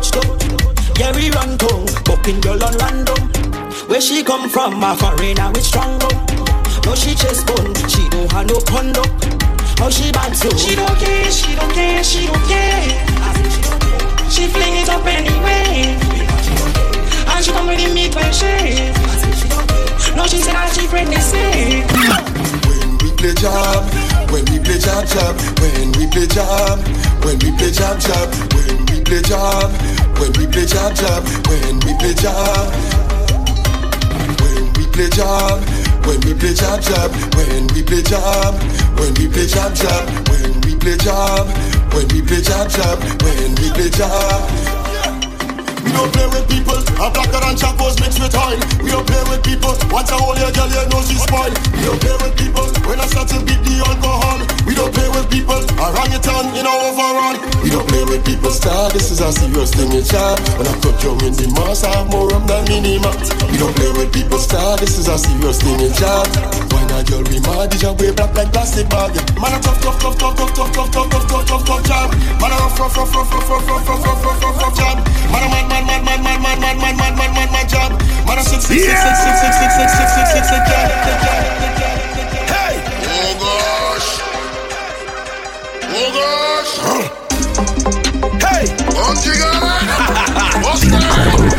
And 0.04 0.12
not 0.12 0.12
is 0.12 0.12
touched 0.12 0.16
up. 0.18 1.00
Yeah, 1.00 1.16
we 1.16 1.30
run 1.32 1.58
tongue. 1.58 1.88
Bucking 2.06 2.42
girl 2.42 2.64
on 2.64 2.76
random. 2.78 3.18
Where 3.88 4.02
she 4.02 4.24
come 4.24 4.50
from, 4.50 4.80
my 4.80 4.96
foreigner 4.96 5.52
with 5.52 5.64
strong 5.64 6.00
rum. 6.00 6.26
No, 6.86 6.96
she 6.96 7.16
chest 7.16 7.48
bone, 7.48 7.74
she 7.88 8.10
don't 8.10 8.32
have 8.32 8.48
no 8.48 8.60
conduct. 8.62 9.10
How 9.80 9.90
she 9.90 10.12
bad 10.12 10.36
so? 10.36 10.50
She 10.56 10.76
don't 10.76 10.98
care, 11.00 11.32
she 11.32 11.56
don't 11.56 11.72
care, 11.74 12.04
she 12.04 12.26
don't 12.28 12.48
care. 12.48 13.04
She 14.30 14.48
fling 14.48 14.76
it 14.76 14.90
up 14.90 15.06
anyway. 15.06 15.96
And 17.28 17.46
she 17.46 17.52
come 17.52 17.68
with 17.68 17.80
the 17.80 17.94
meat 17.94 18.16
when 18.16 18.32
she. 18.34 18.92
No, 20.16 20.28
she 20.28 20.38
said 20.38 20.54
that 20.54 20.72
she 20.74 20.88
pregnant 20.88 21.24
sick. 21.24 21.86
When 22.68 22.98
we 23.02 23.12
play 23.16 23.34
job, 23.36 23.84
when 24.32 24.46
we 24.46 24.60
play 24.60 24.80
job 24.80 25.08
job, 25.08 25.36
when 25.60 25.92
we 25.98 26.08
play 26.08 26.28
job, 26.28 26.80
when 27.24 27.40
we 27.40 27.52
play 27.58 27.72
job 27.72 28.00
job, 28.00 28.30
when 28.54 28.86
we 28.88 29.02
play 29.02 29.22
job, 29.22 29.72
when 30.24 30.32
we 30.40 30.48
play 30.48 30.66
job 30.66 30.96
job, 30.96 31.24
when 31.50 31.76
we 31.84 31.94
play 32.00 32.14
job, 32.14 32.74
when 34.40 34.72
we 34.74 34.88
play 34.88 35.10
job, 35.10 35.60
when 36.06 36.20
we 36.22 36.34
play 36.34 36.54
job 36.54 36.82
job, 36.82 37.12
when 37.36 37.68
we 37.76 37.84
play 37.84 38.02
job, 38.02 38.56
when 38.98 39.14
we 39.16 39.28
play 39.28 39.46
job 39.46 39.76
job, 39.76 40.30
when 40.30 40.62
we 40.62 40.76
play 40.78 40.96
job, 40.96 41.48
when 41.94 42.08
we 42.08 42.22
play 42.22 42.42
job 42.42 42.70
job, 42.70 43.04
when 43.22 43.56
we 43.56 43.70
play 43.72 43.90
job. 43.90 44.63
We 45.84 45.92
don't 45.92 46.12
play 46.16 46.28
with 46.32 46.48
people, 46.48 46.80
a 46.80 47.12
blacker 47.12 47.42
than 47.44 47.56
chapos 47.60 48.00
mixed 48.00 48.20
with 48.24 48.36
oil. 48.36 48.60
We 48.80 48.90
don't 48.92 49.06
play 49.06 49.24
with 49.28 49.44
people, 49.44 49.76
once 49.92 50.10
hold 50.10 50.40
your 50.40 50.52
girl, 50.56 50.72
you 50.72 50.84
know 50.88 51.02
she 51.04 51.20
spoil. 51.20 51.52
We 51.76 51.84
don't 51.84 52.00
play 52.00 52.16
with 52.24 52.36
people, 52.40 52.68
when 52.88 53.00
I 53.00 53.06
start 53.12 53.28
to 53.36 53.40
beat 53.44 53.60
the 53.68 53.84
alcohol. 53.84 54.40
We 54.64 54.74
don't 54.76 54.94
play 54.96 55.10
with 55.12 55.28
people, 55.28 55.60
I 55.76 55.92
run 55.92 56.08
orangutan 56.08 56.56
in 56.56 56.66
our 56.66 56.82
overrun. 56.88 57.36
We 57.64 57.70
don't 57.70 57.88
play 57.88 58.04
with 58.04 58.26
people, 58.26 58.52
star, 58.52 58.90
this 58.92 59.12
is 59.12 59.20
a 59.20 59.32
serious 59.32 59.72
thing, 59.72 59.92
it's 59.92 60.10
job. 60.10 60.40
When 60.58 60.68
I 60.68 60.76
put 60.80 61.04
you 61.04 61.12
in 61.28 61.34
the 61.36 61.52
mass, 61.56 61.84
I 61.84 61.92
have 61.98 62.08
more 62.08 62.28
rum 62.30 62.48
than 62.48 62.64
minimum. 62.66 63.16
We 63.52 63.58
don't 63.58 63.76
play 63.76 63.92
with 63.92 64.14
people, 64.14 64.40
star, 64.40 64.78
this 64.78 64.98
is 64.98 65.08
a 65.08 65.18
serious 65.18 65.62
thing, 65.62 65.80
it's 65.80 66.00
job. 66.00 66.63
Not 66.94 67.10
girl, 67.10 67.26
we 67.26 67.42
mad, 67.42 67.74
your 67.82 67.98
way 67.98 68.14
black 68.14 68.38
like 68.38 68.54
plastic 68.54 68.86
bag. 68.86 69.18
Man, 69.42 69.50
a 69.50 69.58
tough, 69.58 69.82
tough, 69.82 69.98
tough, 69.98 70.14
tough, 70.14 70.38
tough, 70.38 70.54
tough, 70.54 70.70
tough, 70.78 70.92
tough, 70.94 71.10
tough, 71.10 71.26
tough, 71.26 71.48
tough, 71.50 71.66
tough, 71.66 71.84
jam. 71.90 72.10
Man, 72.38 72.54
a 72.54 72.58
rough, 72.62 72.78
rough, 72.78 72.94
rough, 72.94 73.16
rough, 73.16 73.34
rough, 73.34 73.50
rough, 73.50 73.66
rough, 73.66 73.90
rough, 73.90 74.06
rough, 74.06 74.44
rough, 74.46 74.62
rough, 74.62 74.78
jam. 74.78 75.02
Man, 75.34 75.42
a 75.42 75.50
man, 75.50 75.66
man, 75.74 75.90
man, 75.90 76.06
man, 76.06 76.22
man, 76.22 76.38
man, 76.38 76.54
man, 76.54 76.78
man, 76.78 76.94
man, 76.94 77.18
man, 77.18 77.34
man, 77.34 77.50
man, 77.50 77.66
jam. 77.66 77.98
Man, 78.30 78.38
a 78.38 78.44
six, 78.46 78.70
six, 78.70 78.78
six, 78.78 78.94
six, 78.94 79.18
six, 79.26 79.42
six, 79.42 79.58
six, 79.58 79.74
six, 79.74 79.90
six, 79.90 80.06
six, 80.14 80.38
six, 80.38 80.46
six, 80.54 80.62
jam. 80.70 80.86
Hey! 82.54 82.78
Oh 83.10 83.42
gosh! 83.42 84.22
Oh 85.90 86.14
gosh! 86.14 86.78
Hey! 88.38 88.70
What's 90.62 90.83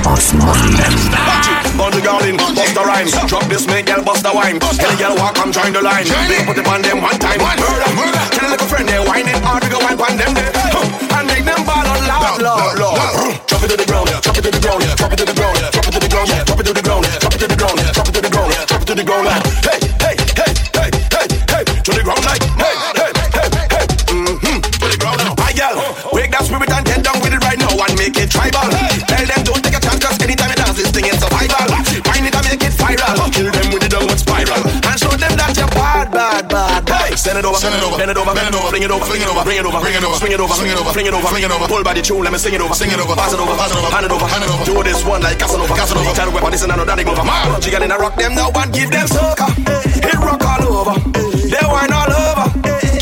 that? 0.05 1.73
On 1.81 1.91
the 1.91 2.01
garden, 2.05 2.37
bust 2.37 2.75
the 2.75 2.85
rhyme. 2.85 3.09
Drop 3.27 3.45
this, 3.49 3.67
make 3.67 3.87
girl 3.87 4.05
bust 4.05 4.23
the 4.23 4.33
wine. 4.33 4.61
Any 4.61 4.97
girl 5.01 5.17
walk, 5.17 5.35
come 5.35 5.53
join 5.53 5.73
the 5.73 5.81
line. 5.81 6.05
They 6.05 6.45
put 6.45 6.59
it 6.59 6.67
on 6.69 6.83
them 6.83 7.01
one 7.01 7.19
time. 7.19 7.41
Murder, 7.41 7.91
murder. 7.97 8.25
Tell 8.37 8.53
a 8.53 8.59
friend 8.69 8.89
they 8.89 9.01
whining 9.01 9.41
hard, 9.41 9.65
we 9.65 9.71
go 9.71 9.81
wine 9.81 9.97
on 9.97 10.17
them 10.17 10.33
there. 10.35 10.53
Huh. 10.53 11.19
And 11.19 11.27
make 11.27 11.45
them 11.45 11.65
ball 11.65 11.87
on 11.89 12.01
loud, 12.05 12.43
loud, 12.43 12.79
loud. 12.79 13.01
Drop 13.49 13.63
it 13.65 13.69
to 13.73 13.77
the 13.81 13.87
ground, 13.89 14.09
drop 14.21 14.37
it 14.37 14.45
to 14.45 14.51
the 14.53 14.61
ground, 14.61 14.83
drop 14.97 15.13
it 15.13 15.19
to 15.19 15.25
the 15.25 15.35
ground, 15.35 15.57
drop 15.73 15.87
it 15.89 15.93
to 15.93 16.01
the 16.01 16.11
ground, 16.13 16.29
drop 16.45 16.61
it 16.61 16.67
to 16.69 16.73
the 16.73 16.83
ground, 16.85 17.05
drop 17.21 17.35
it 17.35 17.41
to 17.41 17.49
the 17.49 17.57
ground, 17.57 17.79
drop 17.95 18.09
it 18.09 18.15
to 18.15 18.21
the 18.21 18.31
ground, 18.31 18.53
drop 18.69 18.83
it 18.83 18.87
to 18.87 18.95
the 18.95 19.05
ground. 19.05 19.54
Send 37.35 37.43
it 37.43 37.51
over, 37.51 37.59
send 37.59 37.75
it 37.75 37.83
over, 37.83 37.99
bend 37.99 38.11
it 38.11 38.17
over, 38.17 38.31
bend 38.31 38.47
it 38.47 38.55
over, 38.55 38.71
bring 38.71 38.87
it 38.87 38.95
over, 38.95 39.03
bring 39.11 39.19
it 39.19 39.27
over, 39.27 39.43
bring 39.43 39.59
it 39.59 39.67
over, 39.67 39.81
bring 39.83 39.95
it 39.99 40.05
over, 40.07 40.15
swing 40.15 40.31
it 40.31 40.39
over, 40.39 40.55
swing 40.55 40.71
it 40.71 40.79
over, 40.79 40.95
fling 40.95 41.07
it 41.11 41.15
over, 41.19 41.27
fling 41.27 41.43
it 41.43 41.51
over. 41.51 41.67
Pull 41.67 41.83
by 41.83 41.91
the 41.91 41.99
tune, 41.99 42.23
let 42.23 42.31
me 42.31 42.39
sing 42.39 42.55
it 42.55 42.63
over, 42.63 42.79
sing 42.79 42.95
it 42.95 43.01
over, 43.03 43.11
pass 43.19 43.35
it 43.35 43.43
over, 43.43 43.59
pass 43.59 43.75
it 43.75 43.79
over, 43.83 43.91
hand 43.91 44.07
it 44.07 44.15
over, 44.15 44.23
hand 44.23 44.45
it 44.47 44.55
over. 44.55 44.63
Do 44.63 44.79
this 44.87 45.03
one 45.03 45.19
like 45.19 45.43
Casanova, 45.43 45.75
Casanova. 45.75 46.15
Tell 46.15 46.31
the 46.31 46.35
weapon 46.39 46.55
this 46.55 46.63
and 46.63 46.71
another 46.71 46.87
daddy 46.87 47.03
over. 47.03 47.27
Man, 47.27 47.59
she 47.59 47.75
got 47.75 47.83
in 47.83 47.91
a 47.91 47.99
rock 47.99 48.15
them 48.15 48.39
now 48.39 48.55
and 48.55 48.71
give 48.71 48.87
them 48.87 49.11
soca. 49.11 49.51
Hit 49.99 50.15
rock 50.23 50.47
all 50.47 50.63
over, 50.79 50.95
they 51.11 51.67
wine 51.67 51.91
all 51.91 52.07
over, 52.07 52.47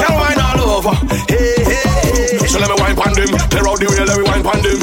can 0.00 0.12
wine 0.16 0.40
all 0.40 0.80
over. 0.80 0.96
Hey, 1.28 1.68
hey, 1.68 2.40
hey. 2.40 2.48
So 2.48 2.56
let 2.56 2.72
me 2.72 2.76
wine 2.80 2.96
pon 2.96 3.12
them, 3.12 3.28
clear 3.52 3.68
out 3.68 3.76
the 3.76 3.84
way, 3.84 4.00
let 4.00 4.16
me 4.16 4.24
wine 4.24 4.40
pon 4.40 4.64
them. 4.64 4.80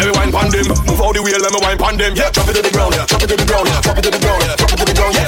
Let 0.00 0.08
me 0.08 0.12
wine 0.16 0.32
pon 0.32 0.48
them, 0.48 0.64
move 0.88 0.96
out 0.96 1.12
the 1.12 1.20
way, 1.20 1.36
let 1.36 1.52
me 1.52 1.60
wine 1.60 1.76
pon 1.76 2.00
them. 2.00 2.16
Yeah, 2.16 2.32
drop 2.32 2.48
it 2.48 2.56
to 2.56 2.64
the 2.64 2.72
ground, 2.72 2.96
drop 2.96 3.20
it 3.20 3.28
to 3.28 3.36
the 3.36 3.44
ground, 3.44 3.68
drop 3.68 4.00
it 4.00 4.04
to 4.08 4.10
the 4.16 4.16
ground, 4.16 4.40
drop 4.48 4.72
it 4.72 4.80
to 4.80 4.84
the 4.88 4.96
ground, 4.96 5.12
drop 5.12 5.21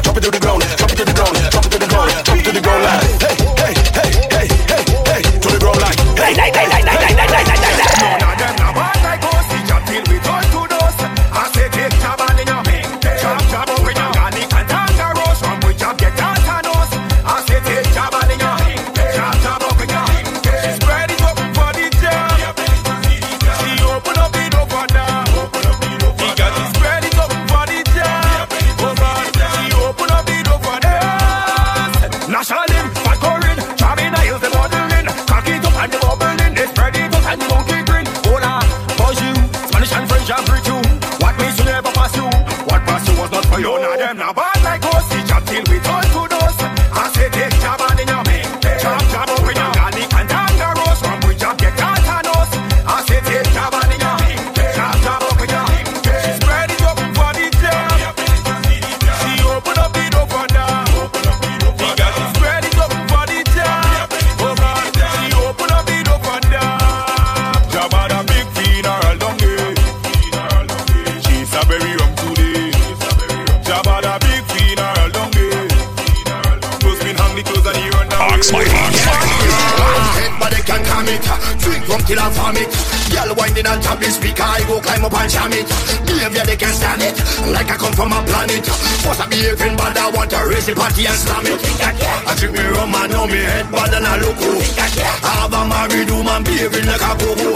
like 96.95 97.03
a 97.03 97.13
go-go. 97.19 97.51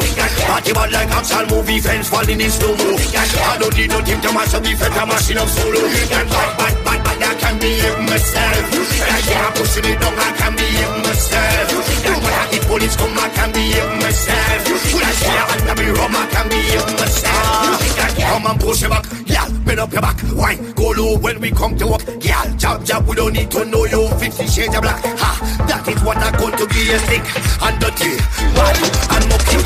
Party 0.47 0.72
bad 0.72 0.93
like 0.93 1.11
action 1.11 1.47
movie 1.51 1.80
fence 1.80 2.09
falling 2.09 2.41
in 2.41 2.51
slow-mo. 2.51 2.99
I 2.99 3.59
don't 3.59 3.76
need 3.76 3.91
no 3.91 4.01
team 4.03 4.20
to 4.20 4.32
mash 4.32 4.55
up 4.55 4.62
the 4.62 4.74
feta 4.74 5.07
machine 5.07 5.39
up 5.39 5.49
solo. 5.49 5.80
Bad, 6.11 6.26
bad, 6.28 6.74
bad, 6.84 7.05
bad, 7.05 7.22
I 7.22 7.34
can 7.39 7.59
behave 7.59 7.99
myself. 8.11 8.64
I 8.99 9.20
can't 9.22 9.55
push 9.55 9.76
it 9.78 10.01
down, 10.01 10.18
I 10.18 10.30
can 10.39 10.53
behave 10.57 10.97
myself. 11.05 11.68
When 12.05 12.34
I 12.34 12.45
hit 12.51 12.62
police 12.66 12.97
come, 12.97 13.18
I 13.18 13.28
can 13.30 13.53
behave 13.53 13.93
myself. 14.03 14.61
When 14.95 15.05
I 15.05 15.12
say 15.12 15.39
under 15.55 15.74
me 15.82 15.89
rum, 15.91 16.16
I 16.16 16.26
can 16.26 16.49
behave 16.49 16.86
myself 16.99 18.17
Come 18.39 18.53
and 18.53 18.61
push 18.61 18.82
your 18.82 18.91
back, 18.91 19.05
yeah, 19.26 19.49
bend 19.66 19.80
up 19.80 19.93
your 19.93 20.01
back. 20.01 20.20
Why? 20.30 20.55
Go 20.76 20.91
low 20.91 21.18
when 21.18 21.41
we 21.41 21.51
come 21.51 21.76
to 21.76 21.89
work, 21.89 22.03
yeah. 22.20 22.47
Jab 22.55 22.84
jab, 22.84 23.05
we 23.09 23.16
don't 23.16 23.32
need 23.32 23.51
to 23.51 23.64
know 23.64 23.84
your 23.84 24.09
Fifty 24.14 24.47
shades 24.47 24.76
of 24.76 24.82
black, 24.82 25.03
ha. 25.18 25.66
That 25.66 25.89
is 25.89 26.01
what 26.05 26.18
I'm 26.18 26.32
going 26.39 26.55
to 26.57 26.66
be 26.68 26.89
a 26.93 27.01
sick 27.01 27.26
and 27.66 27.80
dirty, 27.82 28.14
bad 28.55 28.78
and 29.11 29.26
mucky. 29.26 29.59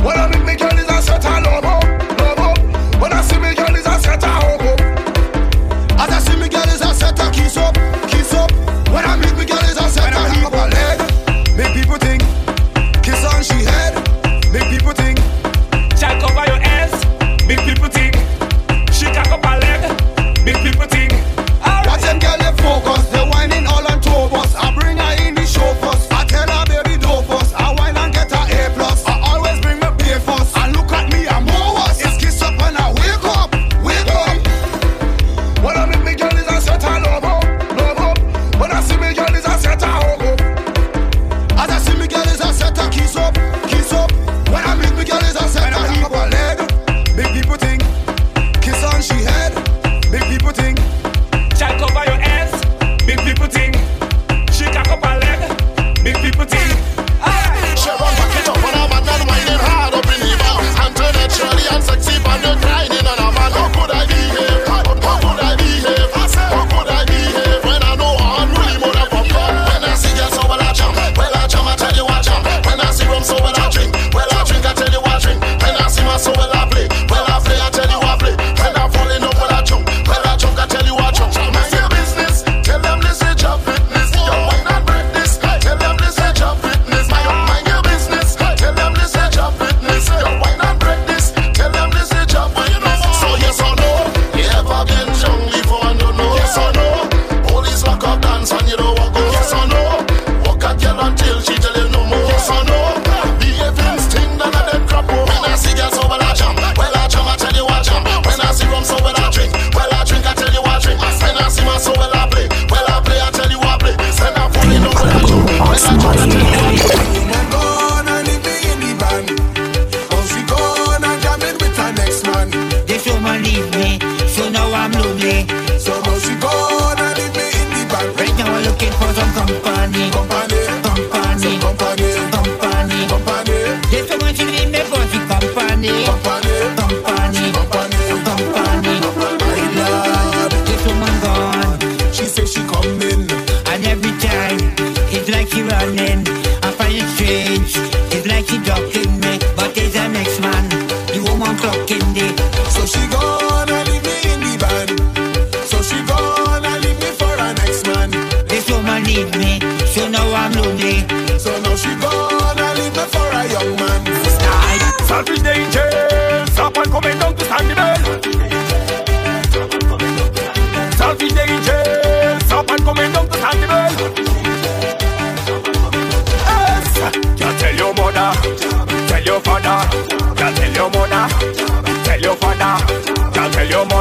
When 0.00 0.16
I 0.16 0.28
meet 0.32 0.44
me 0.46 0.56
girl 0.56 0.72
is 0.72 0.88
a 0.88 1.02
certain 1.02 1.44
love 1.44 1.62
lover. 1.62 2.98
When 2.98 3.12
I 3.12 3.20
see 3.20 3.38
me 3.38 3.54
girl 3.54 3.76
is 3.76 3.84
a 3.84 4.00
certain 4.00 4.30
hobo. 4.40 4.72
As 6.00 6.08
I 6.08 6.20
see 6.20 6.40
me 6.40 6.48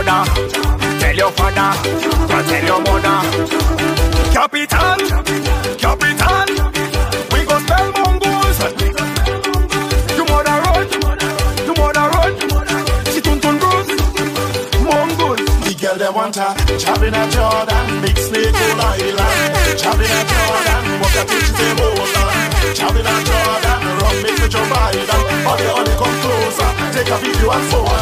mother, 0.03 0.31
tell 0.99 1.15
your 1.15 1.31
father, 1.31 1.71
go 2.27 2.37
tell 2.47 2.65
your 2.65 2.79
mother. 2.81 3.19
Capitan, 4.31 4.99
Capitan, 5.77 6.47
we 7.31 7.39
go 7.45 7.59
spell 7.59 7.91
mongoose. 7.91 8.61
You 10.15 10.23
mother 10.25 10.57
run, 10.63 10.87
you 11.67 11.73
mother 11.75 12.07
run. 12.15 12.31
She 13.11 13.19
tun 13.21 13.39
tun 13.41 13.57
bruise, 13.59 13.91
mongoose. 14.87 15.43
The 15.67 15.75
girl 15.81 15.97
they 15.97 16.09
want 16.09 16.35
her, 16.35 16.53
chopping 16.77 17.15
a 17.15 17.23
Jordan, 17.31 18.01
big 18.01 18.17
snake 18.17 18.55
on 18.55 18.79
island. 18.79 19.79
Chopping 19.79 20.13
a 20.15 20.21
Jordan, 20.31 20.83
what 21.01 21.15
a 21.19 21.23
teach 21.27 21.51
say 21.57 21.71
oh, 21.75 21.83
oh, 21.83 21.91
oh. 21.91 21.99
hold 21.99 22.15
on. 22.15 22.75
Chopping 22.75 23.07
a 23.07 23.15
Jordan, 23.27 23.79
run 23.99 24.15
me 24.23 24.31
Joe 24.47 24.65
Biden. 24.71 25.45
All 25.45 25.57
the 25.57 25.67
all 25.71 25.85
come 25.99 26.15
closer, 26.23 26.68
take 26.99 27.13
a 27.13 27.17
video 27.17 27.51
and 27.51 27.65
photo. 27.71 27.95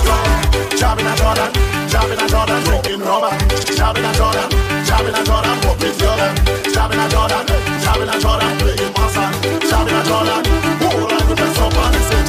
Chopping 0.77 1.05
a 1.05 1.13
Jordan, 1.15 1.49
chopping 1.89 2.17
a 2.17 2.27
Jordan, 2.27 2.63
drinking 2.65 3.01
rubber. 3.01 3.33
Chopping 3.77 4.05
a 4.05 4.11
Jordan, 4.13 4.49
chopping 4.85 5.13
a 5.13 5.23
Jordan, 5.23 5.55
walk 5.65 5.79
with 5.79 5.97
Jordan. 5.99 6.33
Chopping 6.73 6.99
a 6.99 7.07
Jordan, 7.09 7.43
chopping 7.83 8.09
a 8.09 8.17
Jordan, 8.19 8.57
playing 8.57 8.93
son. 9.13 9.33
Chopping 9.69 9.97
a 9.97 10.03
Jordan, 10.09 10.41
life 10.81 11.29
with 11.29 11.37
the 11.37 11.47
stop 11.53 11.73
and 11.73 11.76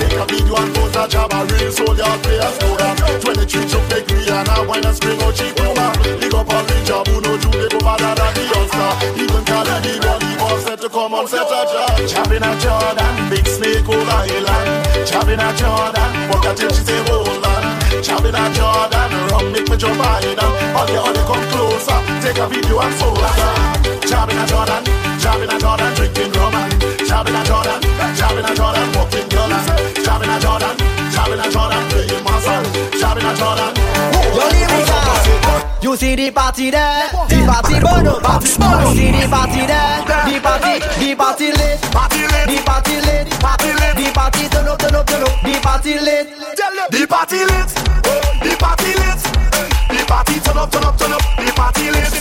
take 0.08 0.18
a 0.18 0.24
video 0.26 0.56
and 0.56 0.74
photo. 0.74 1.06
Job 1.06 1.32
a 1.32 1.44
real 1.44 1.70
soldier, 1.70 2.08
players 2.24 2.56
go 2.58 2.76
down. 2.76 2.96
23 3.20 3.68
chuck 3.68 3.84
the 3.88 3.98
green 4.08 4.28
and 4.28 4.48
a 4.48 4.56
wine 4.64 4.84
and 4.84 4.96
spring 4.96 5.20
out 5.22 5.34
cheap 5.34 5.54
rumor. 5.60 5.92
Big 6.20 6.34
up 6.34 6.48
all 6.48 6.64
the 6.64 6.76
job 6.84 7.06
who 7.08 7.20
know 7.20 7.36
you 7.36 7.50
they 7.52 7.68
go 7.68 7.78
bad 7.80 8.00
at 8.00 8.32
the 8.34 8.44
All-Star. 8.56 8.92
Even 9.20 9.44
Cali 9.44 9.76
the 9.84 9.92
body 10.00 10.32
was 10.40 10.64
set 10.64 10.80
to 10.80 10.88
come 10.88 11.14
on 11.14 11.26
set 11.28 11.44
a 11.44 11.60
job. 11.68 12.08
Chopping 12.08 12.44
a 12.44 12.52
Jordan, 12.60 13.14
big 13.30 13.46
snake 13.46 13.88
over 13.88 14.08
island. 14.08 14.68
Chopping 15.04 15.40
a 15.40 15.48
Jordan, 15.56 16.10
walk 16.32 16.46
a 16.48 16.52
till 16.56 16.72
she 16.72 16.82
say 16.84 17.00
hold 17.08 17.44
on. 17.44 17.62
Chopping 18.02 18.36
a 18.36 18.44
Jordan, 18.56 19.10
rum 19.28 19.52
make 19.52 19.68
me 19.68 19.76
jump 19.76 19.98
Biden. 20.00 20.40
All 20.76 20.86
the 20.86 20.96
other 20.96 21.24
come 21.28 21.44
closer, 21.52 21.98
take 22.24 22.40
a 22.40 22.46
video 22.48 22.80
and 22.80 22.94
photo. 22.96 23.28
Chopping 24.08 24.40
a 24.40 24.44
Jordan, 24.48 24.82
chopping 25.20 25.52
a 25.52 25.56
Jordan, 25.58 25.90
drinking 25.94 26.32
rum. 26.32 26.54
and 26.54 26.88
Chopping 27.08 27.34
a 27.34 27.42
Jordan, 27.44 27.80
chopping 28.16 28.44
a 28.44 28.54
Jordan, 28.54 28.88
walking 28.96 29.27
chopping 31.38 31.50
a 31.50 31.52
Jordan, 31.52 31.88
playing 31.90 32.24
my 32.24 32.40
son. 32.40 32.64
Chopping 32.98 33.24
a 33.24 33.34
Jordan. 33.36 33.74
You 35.80 35.96
see 35.96 36.16
the 36.16 36.30
party 36.30 36.70
there? 36.70 37.08
The 37.28 37.46
party 37.46 37.80
burn 37.80 38.06
up, 38.06 38.22
party 38.22 38.48
burn 38.58 38.82
up. 38.82 38.94
See 38.94 39.10
the 39.10 39.28
party 39.28 39.66
there? 39.66 40.02
The 40.26 40.40
party, 40.42 40.80
the 40.98 41.14
party 41.14 41.52
lit, 41.52 41.80
party 41.92 42.22
lit, 42.26 42.46
the 42.50 42.62
party 42.66 43.00
lit, 43.00 43.30
party 43.40 43.72
lit, 43.72 43.96
the 43.96 44.10
party 44.12 44.48
turn 44.48 44.68
up, 44.68 44.78
turn 44.78 44.94
up, 44.94 45.06
turn 45.06 45.22
up, 45.22 45.42
the 45.42 45.60
party 45.62 45.98
lit. 45.98 46.28
The 46.90 47.06
party 47.06 47.44
lit, 47.44 47.68
the 48.42 48.56
party 48.58 48.92
lit, 48.98 49.20
the 49.88 50.04
party 50.06 50.40
turn 50.40 50.58
up, 50.58 50.70
turn 50.70 50.84
up, 50.84 50.98
turn 50.98 51.12
up, 51.12 51.22
the 51.38 51.52
party 51.54 51.90
lit. 51.90 52.12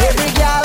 Every 0.00 0.32
girl 0.32 0.61